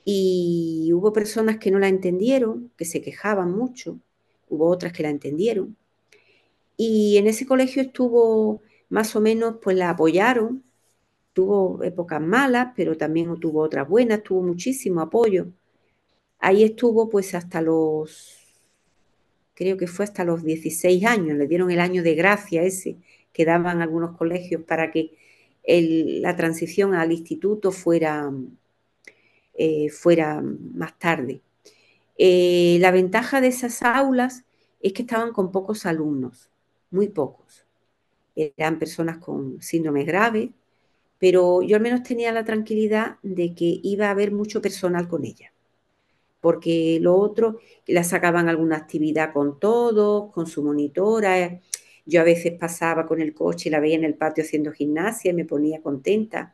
Y 0.06 0.92
hubo 0.94 1.14
personas 1.14 1.58
que 1.58 1.72
no 1.72 1.80
la 1.80 1.88
entendieron, 1.88 2.72
que 2.78 2.86
se 2.86 3.02
quejaban 3.02 3.52
mucho, 3.52 4.00
hubo 4.50 4.68
otras 4.68 4.94
que 4.94 5.04
la 5.04 5.10
entendieron. 5.10 5.78
Y 6.78 7.18
en 7.18 7.28
ese 7.28 7.46
colegio 7.46 7.82
estuvo 7.82 8.62
más 8.90 9.16
o 9.16 9.22
menos, 9.22 9.56
pues 9.62 9.78
la 9.78 9.90
apoyaron, 9.92 10.64
tuvo 11.34 11.82
épocas 11.84 12.22
malas, 12.22 12.74
pero 12.76 12.98
también 12.98 13.40
tuvo 13.40 13.62
otras 13.62 13.88
buenas, 13.88 14.24
tuvo 14.24 14.44
muchísimo 14.44 15.02
apoyo. 15.02 15.48
Ahí 16.40 16.64
estuvo 16.64 17.10
pues 17.10 17.34
hasta 17.36 17.62
los, 17.62 18.43
creo 19.54 19.78
que 19.78 19.88
fue 19.88 20.06
hasta 20.06 20.24
los 20.26 20.44
16 20.44 21.06
años, 21.06 21.38
le 21.38 21.48
dieron 21.48 21.72
el 21.72 21.80
año 21.80 22.04
de 22.04 22.16
gracia 22.16 22.64
ese 22.64 22.98
que 23.32 23.46
daban 23.46 23.82
algunos 23.82 24.18
colegios 24.18 24.64
para 24.64 24.92
que 24.92 25.18
la 25.66 26.36
transición 26.36 26.94
al 26.94 27.12
instituto 27.12 27.72
fuera, 27.72 28.32
eh, 29.54 29.90
fuera 29.90 30.42
más 30.42 30.98
tarde. 31.00 31.42
Eh, 32.18 32.78
la 32.80 32.92
ventaja 32.92 33.42
de 33.42 33.48
esas 33.48 33.82
aulas 33.84 34.46
es 34.82 34.94
que 34.94 35.04
estaban 35.04 35.32
con 35.34 35.52
pocos 35.52 35.86
alumnos, 35.86 36.50
muy 36.92 37.10
pocos. 37.10 37.66
Eran 38.36 38.80
personas 38.80 39.18
con 39.18 39.62
síndromes 39.62 40.06
graves, 40.06 40.50
pero 41.20 41.62
yo 41.62 41.78
al 41.78 41.82
menos 41.82 42.04
tenía 42.04 42.32
la 42.34 42.44
tranquilidad 42.44 43.18
de 43.24 43.56
que 43.56 43.80
iba 43.84 44.08
a 44.08 44.12
haber 44.12 44.32
mucho 44.32 44.62
personal 44.62 45.08
con 45.08 45.26
ella, 45.26 45.53
porque 46.44 47.00
lo 47.02 47.16
otro, 47.16 47.62
la 47.88 48.04
sacaban 48.04 48.50
alguna 48.50 48.76
actividad 48.76 49.32
con 49.32 49.62
todos, 49.62 50.30
con 50.34 50.46
su 50.46 50.62
monitora, 50.62 51.62
yo 52.06 52.20
a 52.20 52.26
veces 52.26 52.52
pasaba 52.60 53.06
con 53.06 53.22
el 53.22 53.34
coche 53.34 53.70
y 53.70 53.72
la 53.72 53.80
veía 53.80 53.96
en 53.96 54.04
el 54.04 54.16
patio 54.16 54.44
haciendo 54.44 54.74
gimnasia 54.74 55.32
y 55.32 55.36
me 55.36 55.46
ponía 55.46 55.82
contenta, 55.82 56.54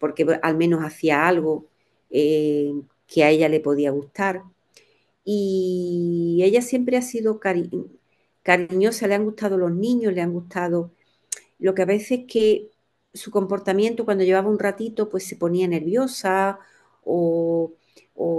porque 0.00 0.26
al 0.42 0.56
menos 0.58 0.84
hacía 0.84 1.26
algo 1.26 1.66
eh, 2.10 2.74
que 3.06 3.24
a 3.24 3.30
ella 3.30 3.48
le 3.48 3.60
podía 3.60 3.90
gustar. 3.90 4.42
Y 5.24 6.40
ella 6.44 6.60
siempre 6.60 6.98
ha 6.98 7.02
sido 7.02 7.40
cariñosa, 8.42 9.08
le 9.08 9.14
han 9.14 9.24
gustado 9.24 9.56
los 9.56 9.72
niños, 9.74 10.12
le 10.12 10.20
han 10.20 10.32
gustado 10.34 10.92
lo 11.58 11.74
que 11.74 11.82
a 11.82 11.86
veces 11.86 12.20
que 12.28 12.70
su 13.14 13.30
comportamiento 13.30 14.04
cuando 14.04 14.24
llevaba 14.24 14.50
un 14.50 14.58
ratito 14.58 15.08
pues 15.08 15.26
se 15.26 15.36
ponía 15.36 15.66
nerviosa 15.68 16.58
o, 17.04 17.72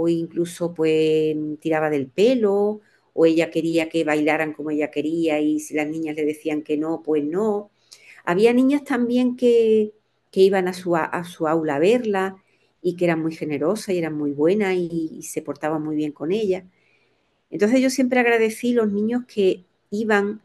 incluso 0.07 0.73
pues 0.73 1.35
tiraba 1.59 1.89
del 1.89 2.07
pelo 2.07 2.81
o 3.13 3.25
ella 3.25 3.49
quería 3.49 3.89
que 3.89 4.03
bailaran 4.03 4.53
como 4.53 4.71
ella 4.71 4.91
quería 4.91 5.39
y 5.39 5.59
si 5.59 5.73
las 5.73 5.87
niñas 5.87 6.15
le 6.15 6.25
decían 6.25 6.61
que 6.61 6.77
no, 6.77 7.01
pues 7.03 7.23
no. 7.23 7.71
Había 8.25 8.53
niñas 8.53 8.83
también 8.83 9.35
que, 9.35 9.93
iban 10.33 10.67
a 10.67 10.73
su, 10.73 10.95
a 10.95 11.23
su, 11.23 11.47
aula 11.47 11.77
a 11.77 11.79
verla 11.79 12.43
y 12.81 12.95
que 12.95 13.05
eran 13.05 13.21
muy 13.21 13.33
generosas 13.35 13.89
y 13.89 13.97
eran 13.97 14.15
muy 14.15 14.31
buenas 14.31 14.75
y, 14.75 15.21
se 15.23 15.41
portaban 15.41 15.83
muy 15.83 15.95
bien 15.95 16.11
con 16.11 16.31
ella. 16.31 16.63
Entonces 17.49 17.81
yo 17.81 17.89
siempre 17.89 18.19
agradecí 18.19 18.73
los 18.73 18.91
niños 18.91 19.23
que 19.27 19.65
iban 19.89 20.41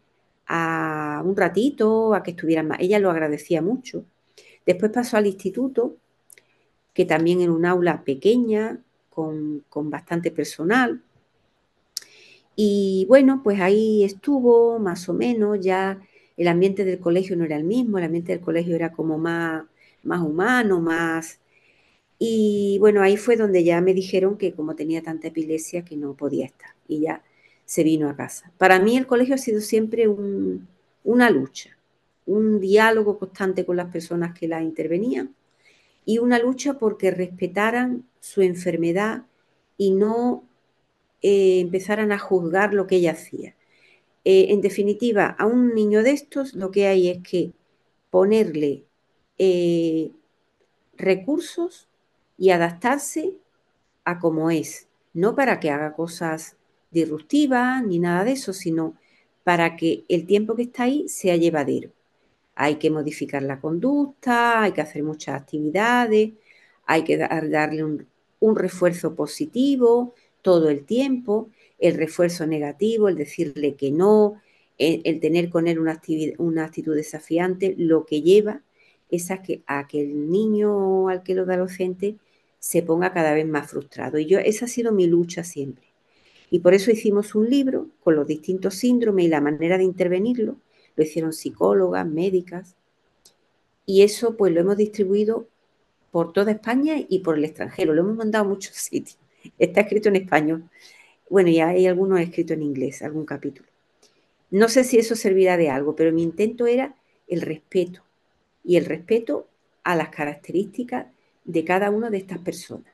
a 0.47 1.23
un 1.25 1.37
ratito, 1.37 2.15
a 2.15 2.23
que 2.23 2.33
estuvieran 2.33 2.69
más. 2.69 2.81
Ella 2.81 2.99
lo 2.99 3.11
agradecía 3.11 3.63
mucho. 3.63 4.05
Después 4.67 4.93
pasó 4.93 5.17
al 5.17 5.27
instituto, 5.27 5.97
que 6.95 7.05
también 7.05 7.41
en 7.41 7.51
un 7.51 7.67
aula 7.67 8.05
pequeña, 8.05 8.81
con, 9.15 9.65
bastante 9.91 10.31
personal. 10.31 11.03
Y 12.57 13.07
bueno, 13.09 13.41
pues 13.43 13.61
ahí 13.61 14.05
estuvo 14.05 14.79
más 14.79 15.09
o 15.09 15.15
menos, 15.15 15.61
ya 15.61 16.01
el 16.37 16.49
ambiente 16.49 16.85
del 16.85 16.99
colegio 16.99 17.37
no 17.37 17.45
era 17.45 17.57
el 17.57 17.65
mismo, 17.65 17.99
el 17.99 18.05
ambiente 18.05 18.33
del 18.33 18.41
colegio 18.41 18.75
era 18.75 18.93
como 18.93 19.19
más, 19.19 19.65
más 20.03 20.21
humano, 20.21 20.81
más... 20.81 21.39
Y 22.19 22.77
bueno, 22.79 23.03
ahí 23.03 23.17
fue 23.17 23.37
donde 23.37 23.65
ya 23.65 23.81
me 23.81 23.95
dijeron 23.95 24.39
que 24.39 24.53
como 24.53 24.77
tenía 24.77 25.03
tanta 25.03 25.29
epilepsia 25.29 25.85
que 25.85 25.97
no 25.97 26.15
podía 26.15 26.47
estar 26.47 26.71
y 26.87 27.01
ya 27.01 27.25
se 27.65 27.83
vino 27.83 28.09
a 28.09 28.15
casa. 28.15 28.53
Para 28.59 28.79
mí 28.79 28.97
el 28.97 29.09
colegio 29.09 29.35
ha 29.35 29.39
sido 29.39 29.61
siempre 29.61 30.07
una 31.05 31.31
lucha, 31.31 31.77
un 32.27 32.61
diálogo 32.61 33.19
constante 33.19 33.65
con 33.65 33.77
las 33.77 33.91
personas 33.91 34.39
que 34.39 34.47
la 34.47 34.63
intervenían 34.63 35.35
y 36.05 36.19
una 36.19 36.39
lucha 36.39 36.75
porque 36.75 37.11
respetaran 37.11 38.05
su 38.23 38.41
enfermedad 38.43 39.27
y 39.77 39.91
no 39.91 40.49
eh, 41.23 41.61
empezaran 41.61 42.13
a 42.13 42.19
juzgar 42.21 42.73
lo 42.73 42.87
que 42.87 42.97
ella 42.97 43.13
hacía. 43.13 43.57
Eh, 44.25 44.47
en 44.51 44.61
definitiva, 44.61 45.27
a 45.39 45.47
un 45.47 45.75
niño 45.75 46.03
de 46.05 46.13
estos 46.13 46.55
lo 46.55 46.71
que 46.71 46.87
hay 46.87 47.09
es 47.09 47.19
que 47.23 47.53
ponerle 48.11 48.85
eh, 49.39 50.13
recursos 50.97 51.89
y 52.39 52.51
adaptarse 52.51 53.35
a 54.05 54.21
como 54.21 54.51
es, 54.51 54.89
no 55.15 55.35
para 55.35 55.59
que 55.61 55.71
haga 55.71 55.95
cosas 55.95 56.57
disruptivas 56.93 57.85
ni 57.85 57.99
nada 57.99 58.25
de 58.25 58.33
eso, 58.33 58.53
sino 58.53 58.97
para 59.45 59.77
que 59.77 60.05
el 60.09 60.27
tiempo 60.27 60.55
que 60.55 60.63
está 60.63 60.85
ahí 60.85 61.09
sea 61.09 61.37
llevadero 61.37 61.91
hay 62.55 62.77
que 62.77 62.91
modificar 62.91 63.43
la 63.43 63.61
conducta, 63.61 64.63
hay 64.63 64.73
que 64.73 64.83
hacer 64.83 65.03
muchas 65.03 65.41
actividades, 65.41 66.33
hay 66.87 67.05
que 67.05 67.17
darle 67.17 67.85
un, 67.85 68.07
refuerzo 68.57 69.15
positivo 69.15 70.15
todo 70.43 70.69
el 70.69 70.85
tiempo, 70.85 71.51
el 71.79 71.95
refuerzo 71.95 72.47
negativo, 72.47 73.09
el 73.09 73.17
decirle 73.17 73.75
que 73.75 73.91
no, 73.91 74.41
el, 74.79 75.21
tener 75.21 75.49
con 75.51 75.69
él 75.69 75.79
una, 75.79 76.01
una, 76.39 76.65
actitud 76.65 76.95
desafiante, 76.95 77.75
lo 77.79 78.05
que 78.05 78.23
lleva 78.23 78.63
es 79.11 79.31
a 79.31 79.43
que, 79.43 79.63
a 79.67 79.87
que 79.87 80.01
el 80.01 80.31
niño 80.31 81.09
al 81.09 81.23
que 81.23 81.35
lo 81.35 81.45
da 81.45 81.57
docente 81.57 82.17
se 82.59 82.83
ponga 82.83 83.13
cada 83.13 83.35
vez 83.35 83.47
más 83.47 83.71
frustrado. 83.71 84.19
Y 84.19 84.27
yo, 84.27 84.39
esa 84.39 84.65
ha 84.65 84.69
sido 84.69 84.93
mi 84.93 85.07
lucha 85.07 85.45
siempre. 85.45 85.85
Y 86.51 86.59
por 86.59 86.75
eso 86.75 86.91
hicimos 86.91 87.35
un 87.35 87.49
libro 87.49 87.89
con 88.03 88.15
los 88.17 88.27
distintos 88.27 88.75
síndromes 88.75 89.25
y 89.25 89.29
la 89.29 89.41
manera 89.41 89.79
de 89.79 89.85
intervenirlo, 89.85 90.57
lo 90.97 91.03
hicieron 91.03 91.33
psicólogas, 91.33 92.07
médicas, 92.07 92.77
y 93.87 94.03
eso 94.03 94.37
pues 94.37 94.53
lo 94.53 94.61
hemos 94.61 94.77
distribuido 94.77 95.49
por 96.13 96.33
toda 96.33 96.53
España 96.53 96.95
y 97.09 97.19
por 97.19 97.37
el 97.37 97.45
extranjero, 97.45 97.93
lo 97.93 98.03
hemos 98.03 98.17
mandado 98.17 98.45
a 98.45 98.49
muchos 98.49 98.77
sitios. 98.77 99.19
Está 99.59 99.81
escrito 99.81 100.09
en 100.09 100.17
español. 100.17 100.63
Bueno, 101.29 101.49
y 101.49 101.59
hay 101.59 101.89
algunos 101.89 102.21
escritos 102.21 102.57
en 102.57 102.63
inglés, 102.63 103.03
algún 103.03 103.25
capítulo. 103.25 103.69
No 104.53 104.69
sé 104.69 104.85
si 104.85 104.99
eso 104.99 105.17
servirá 105.17 105.57
de 105.57 105.71
algo, 105.71 105.97
pero 105.97 106.13
mi 106.13 106.23
intento 106.23 106.67
era 106.69 106.95
el 107.27 107.41
respeto 107.41 108.03
y 108.63 108.77
el 108.77 108.85
respeto 108.85 109.49
a 109.83 109.97
las 109.97 110.11
características 110.11 111.07
de 111.45 111.65
cada 111.65 111.91
una 111.91 112.11
de 112.11 112.19
estas 112.19 112.39
personas. 112.39 112.93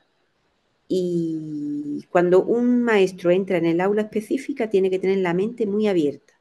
Y 0.86 2.06
cuando 2.10 2.42
un 2.42 2.82
maestro 2.82 3.30
entra 3.30 3.58
en 3.58 3.66
el 3.66 3.80
aula 3.82 4.02
específica, 4.02 4.70
tiene 4.70 4.88
que 4.88 4.98
tener 4.98 5.18
la 5.18 5.34
mente 5.34 5.66
muy 5.66 5.86
abierta 5.86 6.38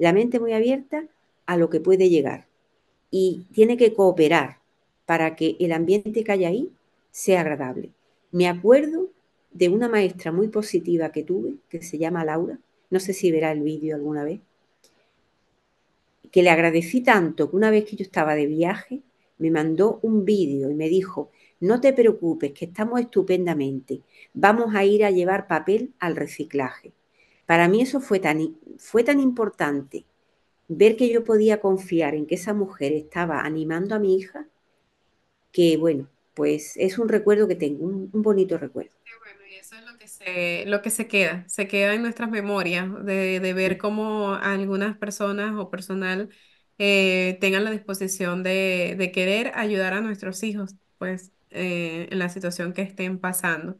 la 0.00 0.14
mente 0.14 0.40
muy 0.40 0.54
abierta 0.54 1.04
a 1.44 1.58
lo 1.58 1.68
que 1.68 1.78
puede 1.78 2.08
llegar 2.08 2.46
y 3.10 3.44
tiene 3.52 3.76
que 3.76 3.92
cooperar 3.92 4.59
para 5.10 5.34
que 5.34 5.56
el 5.58 5.72
ambiente 5.72 6.22
que 6.22 6.30
haya 6.30 6.50
ahí 6.50 6.70
sea 7.10 7.40
agradable. 7.40 7.90
Me 8.30 8.46
acuerdo 8.46 9.08
de 9.50 9.68
una 9.68 9.88
maestra 9.88 10.30
muy 10.30 10.46
positiva 10.46 11.10
que 11.10 11.24
tuve, 11.24 11.56
que 11.68 11.82
se 11.82 11.98
llama 11.98 12.24
Laura, 12.24 12.60
no 12.90 13.00
sé 13.00 13.12
si 13.12 13.32
verá 13.32 13.50
el 13.50 13.60
vídeo 13.60 13.96
alguna 13.96 14.22
vez, 14.22 14.38
que 16.30 16.44
le 16.44 16.50
agradecí 16.50 17.00
tanto 17.00 17.50
que 17.50 17.56
una 17.56 17.72
vez 17.72 17.86
que 17.86 17.96
yo 17.96 18.04
estaba 18.04 18.36
de 18.36 18.46
viaje, 18.46 19.00
me 19.38 19.50
mandó 19.50 19.98
un 20.02 20.24
vídeo 20.24 20.70
y 20.70 20.74
me 20.74 20.88
dijo, 20.88 21.32
no 21.58 21.80
te 21.80 21.92
preocupes, 21.92 22.52
que 22.52 22.66
estamos 22.66 23.00
estupendamente, 23.00 24.02
vamos 24.32 24.76
a 24.76 24.84
ir 24.84 25.04
a 25.04 25.10
llevar 25.10 25.48
papel 25.48 25.92
al 25.98 26.14
reciclaje. 26.14 26.92
Para 27.46 27.66
mí 27.66 27.82
eso 27.82 28.00
fue 28.00 28.20
tan, 28.20 28.56
fue 28.78 29.02
tan 29.02 29.18
importante, 29.18 30.04
ver 30.68 30.94
que 30.94 31.08
yo 31.08 31.24
podía 31.24 31.60
confiar 31.60 32.14
en 32.14 32.26
que 32.26 32.36
esa 32.36 32.54
mujer 32.54 32.92
estaba 32.92 33.40
animando 33.40 33.96
a 33.96 33.98
mi 33.98 34.14
hija, 34.14 34.46
que 35.52 35.76
bueno, 35.76 36.08
pues 36.34 36.76
es 36.76 36.98
un 36.98 37.08
recuerdo 37.08 37.48
que 37.48 37.56
tengo, 37.56 37.84
un, 37.84 38.10
bonito 38.12 38.58
recuerdo. 38.58 38.90
bueno, 39.18 39.40
y 39.50 39.56
eso 39.56 39.76
es 39.76 39.84
lo 39.84 39.98
que 39.98 40.08
se, 40.08 40.64
lo 40.66 40.82
que 40.82 40.90
se 40.90 41.06
queda, 41.06 41.44
se 41.48 41.68
queda 41.68 41.94
en 41.94 42.02
nuestras 42.02 42.30
memorias, 42.30 42.88
de, 43.04 43.52
ver 43.54 43.78
cómo 43.78 44.34
algunas 44.34 44.96
personas 44.96 45.54
o 45.56 45.70
personal 45.70 46.30
eh, 46.78 47.38
tengan 47.40 47.64
la 47.64 47.70
disposición 47.70 48.42
de, 48.42 49.10
querer 49.12 49.52
ayudar 49.54 49.94
a 49.94 50.00
nuestros 50.00 50.42
hijos, 50.42 50.76
pues, 50.98 51.32
eh, 51.50 52.08
en 52.10 52.18
la 52.18 52.28
situación 52.28 52.72
que 52.72 52.82
estén 52.82 53.18
pasando. 53.18 53.78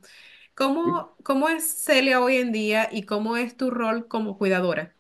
¿Cómo, 0.55 1.17
¿Cómo 1.23 1.49
es 1.49 1.65
Celia 1.65 2.21
hoy 2.21 2.37
en 2.37 2.53
día 2.53 2.89
y 2.93 3.05
cómo 3.05 3.37
es 3.37 3.57
tu 3.57 3.71
rol 3.71 4.09
como 4.09 4.37
cuidadora? 4.37 4.95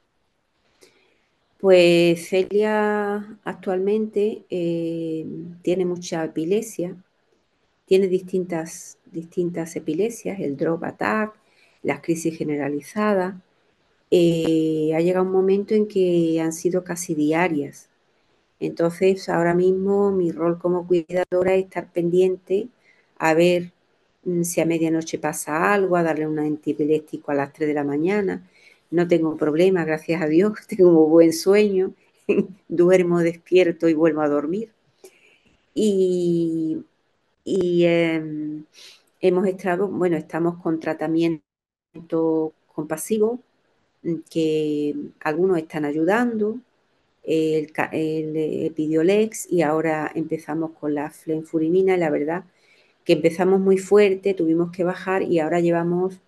Pues 1.61 2.29
Celia 2.31 3.39
actualmente 3.45 4.45
eh, 4.49 5.27
tiene 5.63 5.85
mucha 5.85 6.25
epilepsia, 6.25 6.97
tiene 7.87 8.09
distintas, 8.09 8.99
distintas 9.07 9.77
epilesias, 9.77 10.41
el 10.41 10.57
drop 10.57 10.85
attack, 10.85 11.35
las 11.83 12.01
crisis 12.01 12.37
generalizadas. 12.39 13.37
Eh, 14.11 14.93
ha 14.97 15.01
llegado 15.01 15.27
un 15.27 15.33
momento 15.33 15.75
en 15.75 15.89
que 15.89 16.41
han 16.43 16.53
sido 16.53 16.85
casi 16.85 17.15
diarias. 17.15 17.91
Entonces, 18.61 19.29
ahora 19.29 19.55
mismo 19.55 20.13
mi 20.13 20.33
rol 20.33 20.59
como 20.59 20.87
cuidadora 20.87 21.55
es 21.55 21.65
estar 21.65 21.93
pendiente 21.93 22.69
a 23.19 23.35
ver 23.35 23.73
mm, 24.25 24.43
si 24.45 24.61
a 24.61 24.67
medianoche 24.67 25.19
pasa 25.19 25.73
algo, 25.75 25.97
a 25.97 26.03
darle 26.03 26.27
un 26.29 26.39
antiepiléptico 26.39 27.33
a 27.33 27.35
las 27.35 27.53
3 27.53 27.69
de 27.69 27.75
la 27.75 27.85
mañana, 27.85 28.49
no 28.91 29.09
tengo 29.09 29.37
problema, 29.37 29.85
gracias 29.85 30.23
a 30.23 30.27
Dios, 30.27 30.53
tengo 30.69 31.05
un 31.05 31.11
buen 31.11 31.33
sueño, 31.33 31.95
duermo 32.69 33.21
despierto 33.21 33.89
y 33.89 33.95
vuelvo 33.95 34.23
a 34.23 34.29
dormir. 34.29 34.73
Y, 35.75 36.85
em, 37.85 38.65
hemos 39.21 39.47
estado, 39.47 39.89
bueno, 39.89 40.17
estamos 40.17 40.61
con 40.63 40.81
tratamiento 40.81 41.43
compasivo, 42.75 43.41
mm, 44.03 44.15
que 44.31 44.95
algunos 45.21 45.59
están 45.59 45.85
ayudando, 45.85 46.59
el, 47.25 47.73
el 47.93 48.37
Epidiolex 48.37 49.51
y 49.51 49.63
ahora 49.63 50.11
empezamos 50.15 50.73
con 50.73 50.95
la 50.95 51.11
flenfurimina 51.11 51.95
y 51.97 51.99
la 51.99 52.11
verdad 52.11 52.45
que 53.05 53.15
empezamos 53.15 53.61
muy 53.61 53.79
fuerte, 53.79 54.35
tuvimos 54.35 54.71
que 54.73 54.85
bajar 54.85 55.23
y 55.23 55.41
ahora 55.41 55.61
llevamos, 55.61 56.21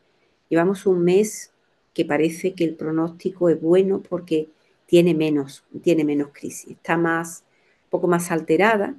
llevamos 0.48 0.86
un 0.86 1.04
mes 1.04 1.51
que 1.94 2.04
parece 2.04 2.54
que 2.54 2.64
el 2.64 2.74
pronóstico 2.74 3.48
es 3.48 3.60
bueno 3.60 4.02
porque 4.02 4.48
tiene 4.86 5.14
menos, 5.14 5.64
tiene 5.82 6.04
menos 6.04 6.28
crisis, 6.32 6.72
está 6.72 6.96
más, 6.96 7.44
un 7.84 7.90
poco 7.90 8.08
más 8.08 8.30
alterada, 8.30 8.94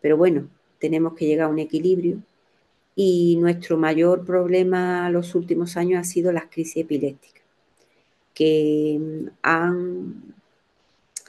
pero 0.00 0.16
bueno, 0.16 0.48
tenemos 0.78 1.14
que 1.14 1.26
llegar 1.26 1.46
a 1.46 1.50
un 1.50 1.58
equilibrio. 1.58 2.22
Y 2.96 3.36
nuestro 3.40 3.76
mayor 3.76 4.24
problema 4.24 5.10
los 5.10 5.34
últimos 5.34 5.76
años 5.76 6.00
ha 6.00 6.04
sido 6.04 6.32
las 6.32 6.46
crisis 6.46 6.84
epilépticas, 6.84 7.42
que 8.34 8.98
mm, 9.00 9.28
han, 9.42 10.34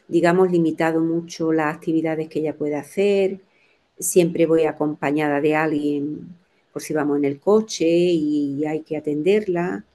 digamos, 0.07 0.51
limitado 0.51 0.99
mucho 0.99 1.51
las 1.53 1.75
actividades 1.75 2.29
que 2.29 2.39
ella 2.39 2.55
puede 2.55 2.75
hacer. 2.75 3.39
Siempre 3.97 4.45
voy 4.45 4.65
acompañada 4.65 5.41
de 5.41 5.55
alguien 5.55 6.35
por 6.73 6.81
si 6.81 6.93
vamos 6.93 7.17
en 7.17 7.25
el 7.25 7.39
coche 7.39 7.87
y 7.87 8.65
hay 8.65 8.81
que 8.81 8.97
atenderla. 8.97 9.85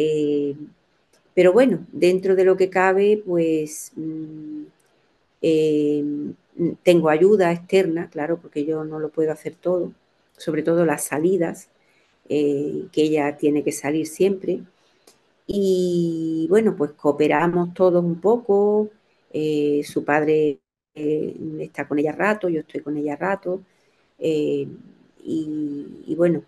Eh, 0.00 0.54
pero 1.34 1.52
bueno, 1.52 1.86
dentro 1.92 2.36
de 2.36 2.44
lo 2.44 2.56
que 2.56 2.70
cabe, 2.70 3.22
pues 3.26 3.92
mm, 3.96 4.62
eh, 5.42 6.04
tengo 6.84 7.08
ayuda 7.10 7.52
externa, 7.52 8.08
claro, 8.10 8.38
porque 8.40 8.64
yo 8.64 8.84
no 8.84 9.00
lo 9.00 9.10
puedo 9.10 9.32
hacer 9.32 9.54
todo, 9.56 9.92
sobre 10.36 10.62
todo 10.62 10.84
las 10.86 11.04
salidas, 11.04 11.70
eh, 12.28 12.86
que 12.92 13.02
ella 13.02 13.36
tiene 13.38 13.64
que 13.64 13.72
salir 13.72 14.06
siempre. 14.06 14.60
Y 15.46 16.46
bueno, 16.50 16.76
pues 16.76 16.92
cooperamos 16.92 17.74
todos 17.74 18.04
un 18.04 18.20
poco. 18.20 18.90
su 19.84 20.04
padre 20.04 20.60
está 20.94 21.88
con 21.88 21.98
ella 21.98 22.12
rato, 22.12 22.48
yo 22.48 22.60
estoy 22.60 22.80
con 22.82 22.96
ella 22.96 23.16
rato. 23.16 23.62
y, 24.18 26.14
bueno, 26.16 26.42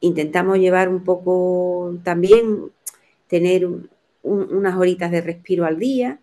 intentamos 0.00 0.58
llevar 0.58 0.88
un 0.88 1.04
poco 1.04 1.98
también, 2.02 2.70
tener 3.28 3.66
unas 4.22 4.76
horitas 4.76 5.10
de 5.10 5.20
respiro 5.20 5.64
al 5.64 5.78
día, 5.78 6.20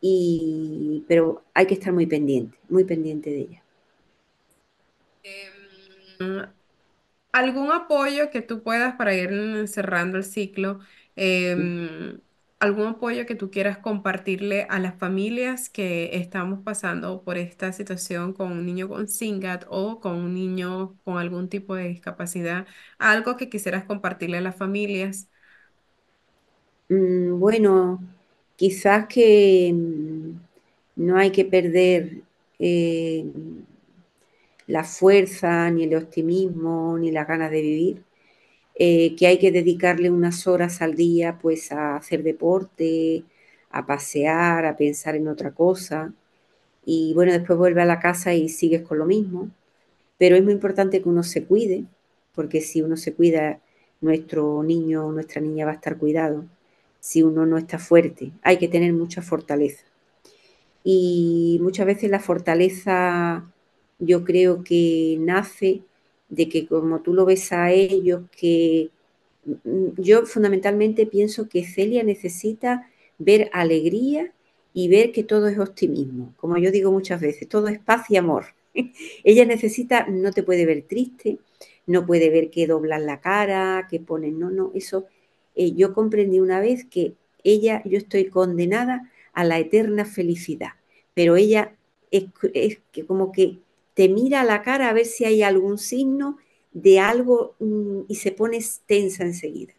y, 0.00 1.04
pero 1.08 1.42
hay 1.54 1.66
que 1.66 1.74
estar 1.74 1.92
muy 1.92 2.06
pendiente, 2.06 2.58
muy 2.68 2.84
pendiente 2.84 3.30
de 3.30 3.40
ella. 3.40 3.62
Em, 5.22 6.46
¿Algún 7.32 7.72
apoyo 7.72 8.30
que 8.30 8.42
tú 8.42 8.62
puedas 8.62 8.96
para 8.96 9.14
ir 9.14 9.66
cerrando 9.66 10.18
el 10.18 10.24
ciclo? 10.24 10.80
Em, 11.16 12.20
¿Algún 12.64 12.86
apoyo 12.86 13.26
que 13.26 13.34
tú 13.34 13.50
quieras 13.50 13.76
compartirle 13.78 14.66
a 14.70 14.78
las 14.78 14.94
familias 14.98 15.68
que 15.68 16.16
estamos 16.16 16.60
pasando 16.64 17.22
por 17.22 17.36
esta 17.36 17.72
situación 17.74 18.32
con 18.32 18.52
un 18.52 18.64
niño 18.64 18.88
con 18.88 19.06
SINGAT 19.08 19.66
o 19.68 20.00
con 20.00 20.16
un 20.16 20.32
niño 20.34 20.98
con 21.04 21.18
algún 21.18 21.48
tipo 21.50 21.74
de 21.74 21.88
discapacidad? 21.88 22.66
¿Algo 22.98 23.36
que 23.36 23.50
quisieras 23.50 23.84
compartirle 23.84 24.38
a 24.38 24.40
las 24.40 24.56
familias? 24.56 25.28
Mm, 26.88 27.38
bueno, 27.38 28.00
quizás 28.56 29.06
que 29.08 29.72
mm, 29.74 30.30
no 30.96 31.16
hay 31.18 31.30
que 31.32 31.44
perder 31.44 32.22
eh, 32.58 33.24
la 34.66 34.84
fuerza, 34.84 35.70
ni 35.70 35.84
el 35.84 35.96
optimismo, 35.96 36.98
ni 36.98 37.10
las 37.10 37.26
ganas 37.26 37.50
de 37.50 37.62
vivir, 37.62 38.04
eh, 38.76 39.14
que 39.16 39.26
hay 39.26 39.38
que 39.38 39.52
dedicarle 39.52 40.10
unas 40.10 40.46
horas 40.46 40.82
al 40.82 40.94
día 40.94 41.38
pues 41.40 41.72
a 41.72 41.96
hacer 41.96 42.22
deporte, 42.22 43.24
a 43.70 43.86
pasear, 43.86 44.66
a 44.66 44.76
pensar 44.76 45.16
en 45.16 45.28
otra 45.28 45.52
cosa. 45.52 46.12
Y 46.84 47.14
bueno, 47.14 47.32
después 47.32 47.58
vuelve 47.58 47.82
a 47.82 47.86
la 47.86 48.00
casa 48.00 48.34
y 48.34 48.48
sigues 48.48 48.82
con 48.82 48.98
lo 48.98 49.06
mismo. 49.06 49.50
Pero 50.18 50.36
es 50.36 50.44
muy 50.44 50.52
importante 50.52 51.02
que 51.02 51.08
uno 51.08 51.22
se 51.22 51.44
cuide, 51.44 51.84
porque 52.34 52.60
si 52.60 52.82
uno 52.82 52.96
se 52.96 53.14
cuida, 53.14 53.60
nuestro 54.00 54.62
niño 54.62 55.06
o 55.06 55.12
nuestra 55.12 55.40
niña 55.40 55.64
va 55.64 55.72
a 55.72 55.74
estar 55.76 55.96
cuidado 55.98 56.44
si 57.00 57.22
uno 57.22 57.46
no 57.46 57.58
está 57.58 57.78
fuerte. 57.78 58.32
Hay 58.42 58.58
que 58.58 58.68
tener 58.68 58.92
mucha 58.92 59.22
fortaleza. 59.22 59.84
Y 60.84 61.58
muchas 61.62 61.86
veces 61.86 62.10
la 62.10 62.20
fortaleza 62.20 63.50
yo 63.98 64.24
creo 64.24 64.62
que 64.64 65.16
nace 65.20 65.82
de 66.34 66.48
que 66.48 66.66
como 66.66 67.00
tú 67.00 67.14
lo 67.14 67.24
ves 67.24 67.52
a 67.52 67.72
ellos, 67.72 68.22
que 68.36 68.90
mm, 69.44 70.00
yo 70.00 70.26
fundamentalmente 70.26 71.06
pienso 71.06 71.48
que 71.48 71.64
Celia 71.64 72.02
necesita 72.02 72.90
ver 73.18 73.50
alegría 73.52 74.32
y 74.72 74.88
ver 74.88 75.12
que 75.12 75.24
todo 75.24 75.48
es 75.48 75.58
optimismo. 75.58 76.34
Como 76.36 76.58
yo 76.58 76.70
digo 76.70 76.90
muchas 76.90 77.20
veces, 77.20 77.48
todo 77.48 77.68
es 77.68 77.78
paz 77.78 78.10
y 78.10 78.16
amor. 78.16 78.46
Ella 79.24 79.44
necesita, 79.44 80.06
no 80.08 80.32
te 80.32 80.42
puede 80.42 80.66
ver 80.66 80.82
triste, 80.82 81.38
no 81.86 82.06
puede 82.06 82.30
ver 82.30 82.50
que 82.50 82.66
doblan 82.66 83.06
la 83.06 83.20
cara, 83.20 83.86
que 83.90 84.00
ponen, 84.00 84.38
no, 84.38 84.50
no, 84.50 84.72
eso 84.74 85.06
eh, 85.54 85.72
yo 85.74 85.94
comprendí 85.94 86.40
una 86.40 86.60
vez 86.60 86.84
que 86.84 87.14
ella, 87.44 87.82
yo 87.84 87.98
estoy 87.98 88.26
condenada 88.26 89.10
a 89.32 89.44
la 89.44 89.58
eterna 89.58 90.04
felicidad, 90.04 90.72
pero 91.14 91.36
ella 91.36 91.76
es, 92.10 92.24
que 92.92 93.04
como 93.06 93.32
que 93.32 93.58
te 93.94 94.08
mira 94.08 94.42
a 94.42 94.44
la 94.44 94.62
cara 94.62 94.88
a 94.88 94.92
ver 94.92 95.06
si 95.06 95.24
hay 95.24 95.42
algún 95.42 95.78
signo 95.78 96.38
de 96.72 96.98
algo 97.00 97.54
mm, 97.60 98.02
y 98.08 98.16
se 98.16 98.32
pone 98.32 98.58
tensa 98.86 99.24
enseguida. 99.24 99.74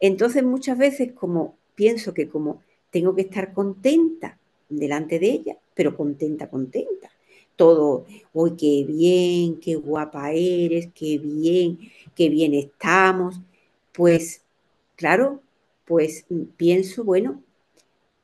Entonces 0.00 0.42
muchas 0.44 0.78
veces 0.78 1.12
como 1.12 1.56
pienso 1.74 2.14
que 2.14 2.28
como 2.28 2.62
tengo 2.90 3.14
que 3.14 3.22
estar 3.22 3.52
contenta 3.52 4.38
delante 4.68 5.18
de 5.18 5.30
ella, 5.30 5.58
pero 5.74 5.96
contenta, 5.96 6.48
contenta. 6.48 7.10
Todo, 7.56 8.06
hoy 8.32 8.52
qué 8.56 8.84
bien, 8.86 9.60
qué 9.60 9.74
guapa 9.76 10.32
eres, 10.32 10.88
qué 10.94 11.18
bien, 11.18 11.78
qué 12.14 12.28
bien 12.30 12.54
estamos. 12.54 13.40
Pues 13.92 14.42
claro, 14.96 15.42
pues 15.84 16.24
mm, 16.30 16.42
pienso, 16.56 17.04
bueno, 17.04 17.42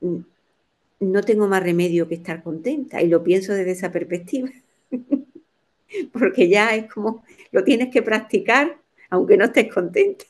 mm, 0.01 0.19
no 1.01 1.23
tengo 1.23 1.49
más 1.49 1.63
remedio 1.63 2.09
que 2.09 2.17
estar 2.17 2.43
contenta 2.43 3.03
y 3.03 3.09
lo 3.09 3.23
pienso 3.25 3.53
desde 3.55 3.73
esa 3.73 3.93
perspectiva, 3.93 4.51
porque 6.13 6.49
ya 6.49 6.75
es 6.75 6.93
como 6.93 7.25
lo 7.53 7.65
tienes 7.65 7.91
que 7.91 8.03
practicar 8.03 8.79
aunque 9.11 9.37
no 9.37 9.45
estés 9.45 9.73
contenta. 9.73 10.25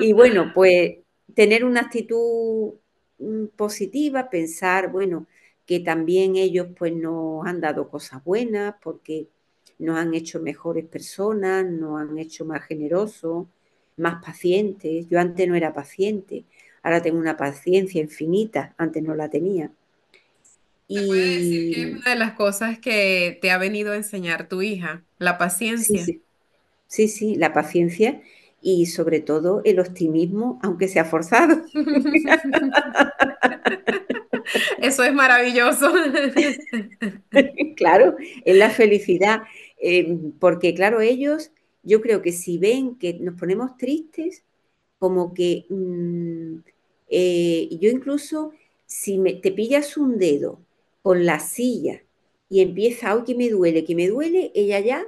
y 0.00 0.12
bueno, 0.12 0.52
pues 0.54 0.96
tener 1.34 1.64
una 1.64 1.82
actitud 1.82 2.74
mm, 3.18 3.46
positiva, 3.56 4.30
pensar, 4.30 4.90
bueno, 4.90 5.26
que 5.64 5.80
también 5.80 6.36
ellos 6.36 6.68
pues 6.78 6.94
nos 6.94 7.46
han 7.46 7.60
dado 7.60 7.88
cosas 7.88 8.22
buenas 8.24 8.74
porque 8.82 9.28
nos 9.78 9.98
han 9.98 10.14
hecho 10.14 10.40
mejores 10.40 10.86
personas, 10.86 11.66
nos 11.66 12.00
han 12.00 12.18
hecho 12.18 12.44
más 12.44 12.64
generosos, 12.64 13.46
más 13.96 14.24
pacientes. 14.24 15.08
Yo 15.08 15.18
antes 15.20 15.48
no 15.48 15.54
era 15.54 15.72
paciente, 15.72 16.44
ahora 16.82 17.02
tengo 17.02 17.18
una 17.18 17.36
paciencia 17.36 18.00
infinita, 18.00 18.74
antes 18.78 19.02
no 19.02 19.14
la 19.14 19.28
tenía. 19.28 19.70
¿Te 20.88 21.02
y... 21.02 21.06
puede 21.06 21.38
decir 21.38 21.74
que 21.74 21.82
es 21.82 21.94
una 21.96 22.10
de 22.10 22.18
las 22.18 22.32
cosas 22.34 22.78
que 22.78 23.38
te 23.40 23.50
ha 23.50 23.58
venido 23.58 23.92
a 23.92 23.96
enseñar 23.96 24.48
tu 24.48 24.62
hija, 24.62 25.04
la 25.18 25.38
paciencia? 25.38 26.04
Sí, 26.04 26.22
sí, 26.86 27.08
sí, 27.08 27.34
la 27.34 27.52
paciencia 27.52 28.20
y 28.62 28.86
sobre 28.86 29.20
todo 29.20 29.62
el 29.64 29.78
optimismo, 29.80 30.58
aunque 30.62 30.88
sea 30.88 31.04
forzado. 31.04 31.62
Eso 34.78 35.02
es 35.02 35.12
maravilloso. 35.12 35.92
claro, 37.76 38.16
es 38.44 38.56
la 38.56 38.70
felicidad, 38.70 39.42
eh, 39.80 40.16
porque 40.38 40.74
claro, 40.74 41.00
ellos, 41.00 41.50
yo 41.82 42.00
creo 42.00 42.22
que 42.22 42.32
si 42.32 42.58
ven 42.58 42.96
que 42.96 43.14
nos 43.14 43.38
ponemos 43.38 43.76
tristes, 43.76 44.44
como 44.98 45.34
que 45.34 45.66
mm, 45.68 46.56
eh, 47.08 47.68
yo 47.80 47.90
incluso, 47.90 48.52
si 48.86 49.18
me, 49.18 49.34
te 49.34 49.52
pillas 49.52 49.96
un 49.96 50.18
dedo 50.18 50.65
con 51.06 51.24
la 51.24 51.38
silla 51.38 52.02
y 52.48 52.62
empieza, 52.62 53.14
hoy 53.14 53.22
que 53.22 53.36
me 53.36 53.48
duele, 53.48 53.84
que 53.84 53.94
me 53.94 54.08
duele, 54.08 54.50
ella 54.56 54.80
ya, 54.80 55.06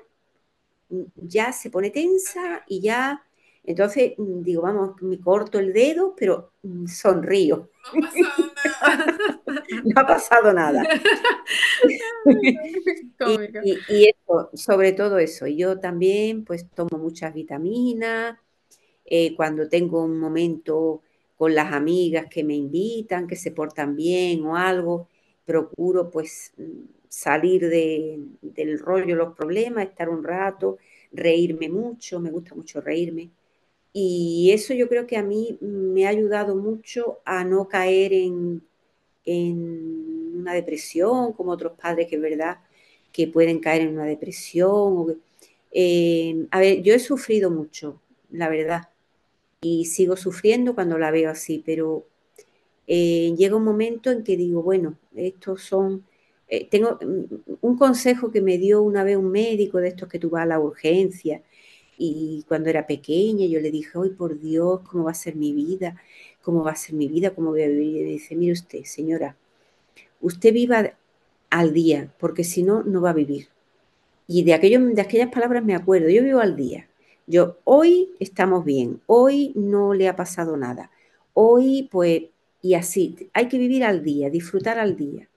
ya 1.17 1.53
se 1.53 1.71
pone 1.71 1.91
tensa 1.91 2.63
y 2.69 2.81
ya 2.81 3.25
entonces 3.65 4.13
mm, 4.17 4.43
digo, 4.43 4.63
vamos, 4.63 5.03
me 5.03 5.19
corto 5.19 5.59
el 5.59 5.73
dedo, 5.73 6.15
pero 6.17 6.53
mm, 6.63 6.87
sonrío. 6.87 7.71
No 9.83 10.01
ha 10.01 10.07
pasado 10.07 10.53
nada. 10.53 10.85
y, 13.65 14.05
eso, 14.09 14.51
sobre 14.55 14.93
todo 14.93 15.19
eso. 15.19 15.49
Yo 15.49 15.81
también 15.81 16.45
pues 16.45 16.71
tomo 16.71 16.97
muchas 16.97 17.35
vitaminas. 17.35 18.39
Eh, 19.05 19.35
cuando 19.35 19.69
tengo 19.69 20.05
un 20.05 20.21
momento 20.21 21.03
con 21.37 21.57
las 21.57 21.73
amigas 21.73 22.27
que 22.31 22.45
me 22.45 22.55
invitan, 22.55 23.27
que 23.27 23.35
se 23.35 23.51
portan 23.51 23.97
bien 23.97 24.47
o 24.47 24.57
algo, 24.57 25.09
procuro 25.49 26.11
pues 26.11 26.53
salir 27.09 27.71
del 27.71 28.79
rollo, 28.79 29.17
los 29.17 29.35
problemas, 29.35 29.89
estar 29.89 30.11
un 30.11 30.23
rato, 30.23 30.77
reírme 31.11 31.71
mucho, 31.71 32.21
me 32.21 32.31
gusta 32.31 32.55
mucho 32.55 32.83
reírme. 32.83 33.31
Y 33.95 34.51
eso 34.53 34.75
yo 34.75 34.89
creo 34.91 35.07
que 35.07 35.17
a 35.17 35.23
mí 35.23 35.57
me 35.63 36.07
ha 36.07 36.11
ayudado 36.11 36.55
mucho 36.55 37.21
a 37.25 37.45
no 37.45 37.67
caer 37.67 38.13
en, 38.13 38.63
una 39.25 40.53
depresión, 40.55 41.33
como 41.33 41.53
otros 41.53 41.73
padres 41.79 42.09
que 42.09 42.17
es 42.17 42.23
verdad 42.23 42.59
que 43.13 43.27
pueden 43.27 43.59
caer 43.61 43.83
en 43.83 43.95
una 43.95 44.05
depresión. 44.05 45.21
Eh, 45.73 46.47
a 46.51 46.61
ver, 46.61 46.83
yo 46.83 46.95
he 46.95 46.99
sufrido 46.99 47.51
mucho, 47.51 48.01
la 48.31 48.49
verdad, 48.49 48.91
y 49.63 49.87
sigo 49.87 50.17
sufriendo 50.17 50.75
cuando 50.75 50.99
la 50.99 51.11
veo 51.11 51.31
así, 51.31 51.63
pero 51.65 52.07
eh, 52.89 53.35
llega 53.37 53.55
un 53.57 53.65
momento 53.65 54.11
en 54.11 54.25
que 54.25 54.37
digo, 54.37 54.63
bueno, 54.63 54.99
estos 55.15 55.63
son... 55.63 56.05
Eh, 56.49 56.67
tengo 56.71 56.99
mm, 57.01 57.59
un 57.61 57.77
consejo 57.77 58.31
que 58.33 58.41
me 58.41 58.59
dio 58.59 58.83
una 58.83 59.05
vez 59.05 59.19
un 59.19 59.31
médico 59.31 59.79
de 59.79 59.89
estos 59.89 60.09
que 60.09 60.19
tú 60.19 60.31
vas 60.31 60.45
a 60.45 60.47
la 60.47 60.61
urgencia 60.61 61.43
y 61.99 62.45
cuando 62.49 62.71
era 62.71 62.87
pequeña 62.87 63.47
yo 63.47 63.61
le 63.61 63.71
dije, 63.71 63.99
hoy 63.99 64.11
por 64.11 64.41
Dios, 64.41 64.81
¿cómo 64.89 65.05
va 65.05 65.11
a 65.11 65.15
ser 65.15 65.37
mi 65.37 65.53
vida? 65.53 65.97
¿Cómo 66.43 66.65
va 66.65 66.73
a 66.73 66.77
ser 66.77 66.95
mi 66.95 67.09
vida? 67.09 67.35
¿Cómo 67.35 67.51
voy 67.51 67.63
a 67.63 67.69
vivir? 67.69 67.97
Y 67.97 68.05
me 68.05 68.11
dice, 68.11 68.37
mire 68.37 68.53
usted, 68.53 68.85
señora, 68.85 69.37
usted 70.21 70.53
viva 70.55 70.95
al 71.51 71.73
día, 71.75 72.13
porque 72.19 72.45
si 72.45 72.63
no, 72.63 72.83
no 72.83 73.03
va 73.03 73.11
a 73.11 73.15
vivir. 73.15 73.49
Y 74.27 74.45
de, 74.45 74.55
aquello, 74.55 74.81
de 74.81 75.01
aquellas 75.03 75.31
palabras 75.31 75.65
me 75.65 75.75
acuerdo, 75.75 76.09
yo 76.09 76.23
vivo 76.23 76.41
al 76.41 76.57
día. 76.57 76.89
Yo, 77.27 77.59
hoy 77.65 78.15
estamos 78.21 78.65
bien, 78.65 79.03
hoy 79.07 79.53
no 79.55 79.93
le 79.93 80.09
ha 80.09 80.17
pasado 80.17 80.57
nada, 80.57 80.91
hoy 81.35 81.89
pues, 81.91 82.23
y 82.63 82.75
así, 82.75 83.31
hay 83.33 83.49
que 83.49 83.59
vivir 83.59 83.85
al 83.85 84.03
día, 84.03 84.31
disfrutar 84.31 84.79
al 84.79 84.97
día. 84.97 85.29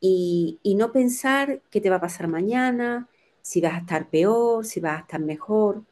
Y, 0.00 0.58
y 0.62 0.74
no 0.74 0.92
pensar 0.92 1.62
qué 1.70 1.80
te 1.80 1.90
va 1.90 1.96
a 1.96 2.00
pasar 2.00 2.28
mañana, 2.28 3.08
si 3.42 3.60
vas 3.60 3.74
a 3.74 3.78
estar 3.78 4.08
peor, 4.10 4.64
si 4.64 4.80
vas 4.80 4.98
a 4.98 5.00
estar 5.02 5.20
mejor 5.20 5.82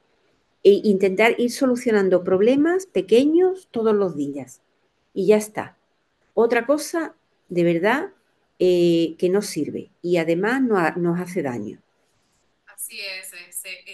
e 0.62 0.80
intentar 0.84 1.34
ir 1.38 1.50
solucionando 1.50 2.22
problemas 2.22 2.86
pequeños 2.86 3.68
todos 3.70 3.94
los 3.94 4.16
días. 4.16 4.62
Y 5.14 5.26
ya 5.26 5.36
está. 5.36 5.76
Otra 6.34 6.66
cosa, 6.66 7.14
de 7.48 7.64
verdad, 7.64 8.10
eh, 8.58 9.14
que 9.18 9.28
no 9.30 9.42
sirve 9.42 9.90
y 10.02 10.18
además 10.18 10.62
nos 10.62 11.20
hace 11.20 11.42
daño. 11.42 11.80
Así 12.66 12.98
es, 13.00 13.32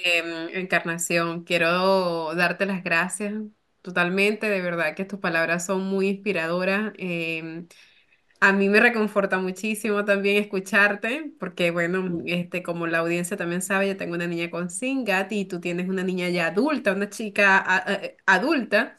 em, 0.05 0.49
Encarnación. 0.55 1.45
Quiero 1.45 2.35
darte 2.35 2.67
las 2.67 2.83
gracias 2.83 3.35
totalmente, 3.87 4.49
de 4.51 4.61
verdad 4.63 4.95
que 4.97 5.05
tus 5.07 5.21
palabras 5.21 5.65
son 5.67 5.83
muy 5.85 6.09
inspiradoras. 6.09 6.93
Em, 6.99 7.69
a 8.41 8.53
mí 8.53 8.69
me 8.69 8.81
reconforta 8.81 9.39
muchísimo 9.39 10.05
también 10.05 10.39
escucharte, 10.43 11.33
porque 11.41 11.71
bueno, 11.73 12.23
este, 12.27 12.63
como 12.63 12.87
la 12.89 12.99
audiencia 12.99 13.37
también 13.37 13.63
sabe, 13.63 13.89
yo 13.89 13.97
tengo 13.97 14.15
una 14.15 14.27
niña 14.29 14.51
con 14.51 14.71
SINGAT 14.71 15.33
y 15.33 15.47
tú 15.47 15.61
tienes 15.61 15.89
una 15.89 16.05
niña 16.05 16.29
ya 16.31 16.49
adulta, 16.49 16.93
una 16.93 17.11
chica 17.11 17.59
adulta 18.27 18.97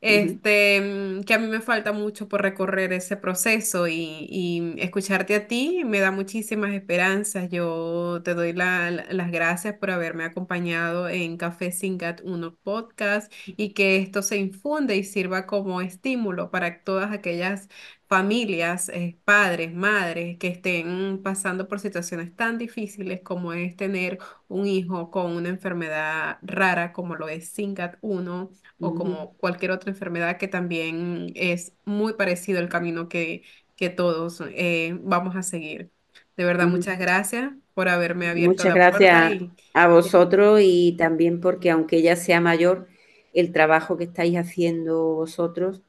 este, 0.00 0.80
mm, 1.20 1.24
que 1.24 1.34
a 1.34 1.38
mí 1.38 1.46
me 1.46 1.60
falta 1.60 1.92
mucho 1.92 2.28
por 2.28 2.42
recorrer 2.42 2.92
ese 2.92 3.16
proceso 3.16 3.86
y, 3.88 4.74
escucharte 4.78 5.34
a 5.34 5.46
ti 5.46 5.82
me 5.84 6.00
da 6.00 6.10
muchísimas 6.10 6.72
esperanzas. 6.74 7.50
Yo 7.50 8.22
te 8.24 8.34
doy 8.34 8.52
las 8.52 9.30
gracias 9.30 9.74
por 9.76 9.90
haberme 9.90 10.24
acompañado 10.24 11.08
en 11.08 11.36
Café 11.36 11.72
Singat 11.72 12.22
1 12.24 12.56
podcast 12.62 13.32
y 13.46 13.72
que 13.74 13.96
esto 13.96 14.22
se 14.22 14.36
infunde 14.38 14.96
y 14.96 15.04
sirva 15.04 15.46
como 15.46 15.80
estímulo 15.80 16.50
para 16.50 16.82
todas 16.82 17.12
aquellas 17.12 17.68
familias, 18.10 18.88
eh, 18.90 19.18
padres, 19.24 19.72
madres 19.72 20.36
que 20.38 20.48
estén 20.48 21.22
pasando 21.22 21.68
por 21.68 21.78
situaciones 21.78 22.34
tan 22.34 22.58
difíciles 22.58 23.22
como 23.22 23.52
es 23.52 23.76
tener 23.76 24.18
un 24.48 24.66
hijo 24.66 25.12
con 25.12 25.32
una 25.36 25.48
enfermedad 25.48 26.38
rara 26.42 26.92
como 26.92 27.14
lo 27.14 27.28
es 27.28 27.50
SINGAT 27.50 27.98
1 28.00 28.50
o 28.80 28.94
como 28.96 29.34
cualquier 29.36 29.70
otra 29.70 29.90
enfermedad 29.92 30.38
que 30.38 30.48
también 30.48 31.32
es 31.36 31.72
muy 31.84 32.14
parecido 32.14 32.58
al 32.58 32.68
camino 32.68 33.08
que, 33.08 33.44
que 33.76 33.90
todos 33.90 34.42
eh, 34.54 34.98
vamos 35.02 35.36
a 35.36 35.44
seguir. 35.44 35.92
De 36.36 36.44
verdad, 36.44 36.66
muchas 36.66 36.98
gracias 36.98 37.52
por 37.74 37.88
haberme 37.88 38.28
abierto 38.28 38.56
muchas 38.56 38.64
la 38.64 38.74
gracias 38.74 38.90
puerta 38.90 39.54
a 39.74 39.88
vosotros 39.88 40.60
y 40.62 40.96
también 40.98 41.40
porque 41.40 41.70
aunque 41.70 41.98
ella 41.98 42.16
sea 42.16 42.40
mayor, 42.40 42.88
el 43.32 43.52
trabajo 43.52 43.96
que 43.96 44.04
estáis 44.04 44.36
haciendo 44.36 45.14
vosotros 45.14 45.82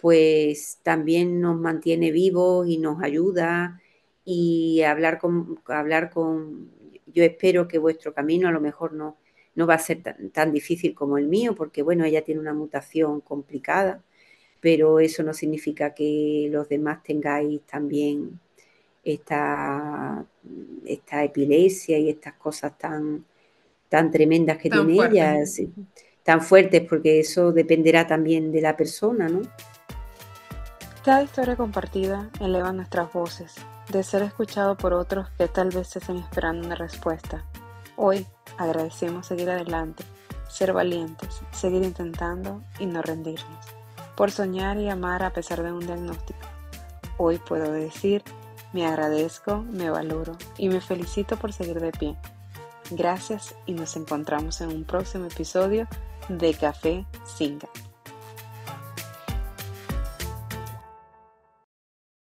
pues 0.00 0.78
también 0.82 1.40
nos 1.40 1.58
mantiene 1.58 2.10
vivos 2.10 2.66
y 2.68 2.78
nos 2.78 3.02
ayuda 3.02 3.80
y 4.24 4.82
hablar 4.82 5.18
con, 5.18 5.60
hablar 5.66 6.10
con, 6.10 6.70
yo 7.06 7.22
espero 7.22 7.68
que 7.68 7.78
vuestro 7.78 8.14
camino 8.14 8.48
a 8.48 8.52
lo 8.52 8.60
mejor 8.60 8.92
no, 8.92 9.18
no 9.54 9.66
va 9.66 9.74
a 9.74 9.78
ser 9.78 10.02
tan, 10.32 10.52
difícil 10.52 10.94
como 10.94 11.18
el 11.18 11.28
mío, 11.28 11.54
porque 11.54 11.82
bueno, 11.82 12.04
ella 12.04 12.22
tiene 12.22 12.40
una 12.40 12.54
mutación 12.54 13.20
complicada, 13.20 14.02
pero 14.60 15.00
eso 15.00 15.22
no 15.22 15.34
significa 15.34 15.94
que 15.94 16.48
los 16.50 16.68
demás 16.68 17.02
tengáis 17.02 17.60
también 17.62 18.40
esta, 19.04 20.24
esta 20.86 21.24
epilepsia 21.24 21.98
y 21.98 22.10
estas 22.10 22.34
cosas 22.34 22.78
tan, 22.78 23.24
tan 23.88 24.10
tremendas 24.10 24.58
que 24.58 24.70
tiene 24.70 24.94
ella, 24.94 25.36
tan 26.22 26.40
fuertes, 26.42 26.82
porque 26.88 27.20
eso 27.20 27.52
dependerá 27.52 28.06
también 28.06 28.52
de 28.52 28.60
la 28.60 28.76
persona, 28.76 29.28
¿no? 29.28 29.42
Cada 31.02 31.22
historia 31.22 31.56
compartida 31.56 32.28
eleva 32.40 32.72
nuestras 32.72 33.10
voces, 33.10 33.54
de 33.88 34.02
ser 34.02 34.22
escuchado 34.22 34.76
por 34.76 34.92
otros 34.92 35.30
que 35.38 35.48
tal 35.48 35.70
vez 35.70 35.96
estén 35.96 36.18
esperando 36.18 36.66
una 36.66 36.74
respuesta. 36.74 37.46
Hoy 37.96 38.26
agradecemos 38.58 39.26
seguir 39.26 39.48
adelante, 39.48 40.04
ser 40.50 40.74
valientes, 40.74 41.40
seguir 41.52 41.84
intentando 41.84 42.62
y 42.78 42.84
no 42.84 43.00
rendirnos, 43.00 43.64
por 44.14 44.30
soñar 44.30 44.76
y 44.76 44.90
amar 44.90 45.22
a 45.22 45.32
pesar 45.32 45.62
de 45.62 45.72
un 45.72 45.86
diagnóstico. 45.86 46.46
Hoy 47.16 47.38
puedo 47.38 47.72
decir, 47.72 48.22
me 48.74 48.86
agradezco, 48.86 49.62
me 49.62 49.88
valoro 49.88 50.36
y 50.58 50.68
me 50.68 50.82
felicito 50.82 51.38
por 51.38 51.54
seguir 51.54 51.80
de 51.80 51.92
pie. 51.92 52.16
Gracias 52.90 53.54
y 53.64 53.72
nos 53.72 53.96
encontramos 53.96 54.60
en 54.60 54.68
un 54.68 54.84
próximo 54.84 55.24
episodio 55.24 55.88
de 56.28 56.52
Café 56.52 57.06
Singa. 57.24 57.70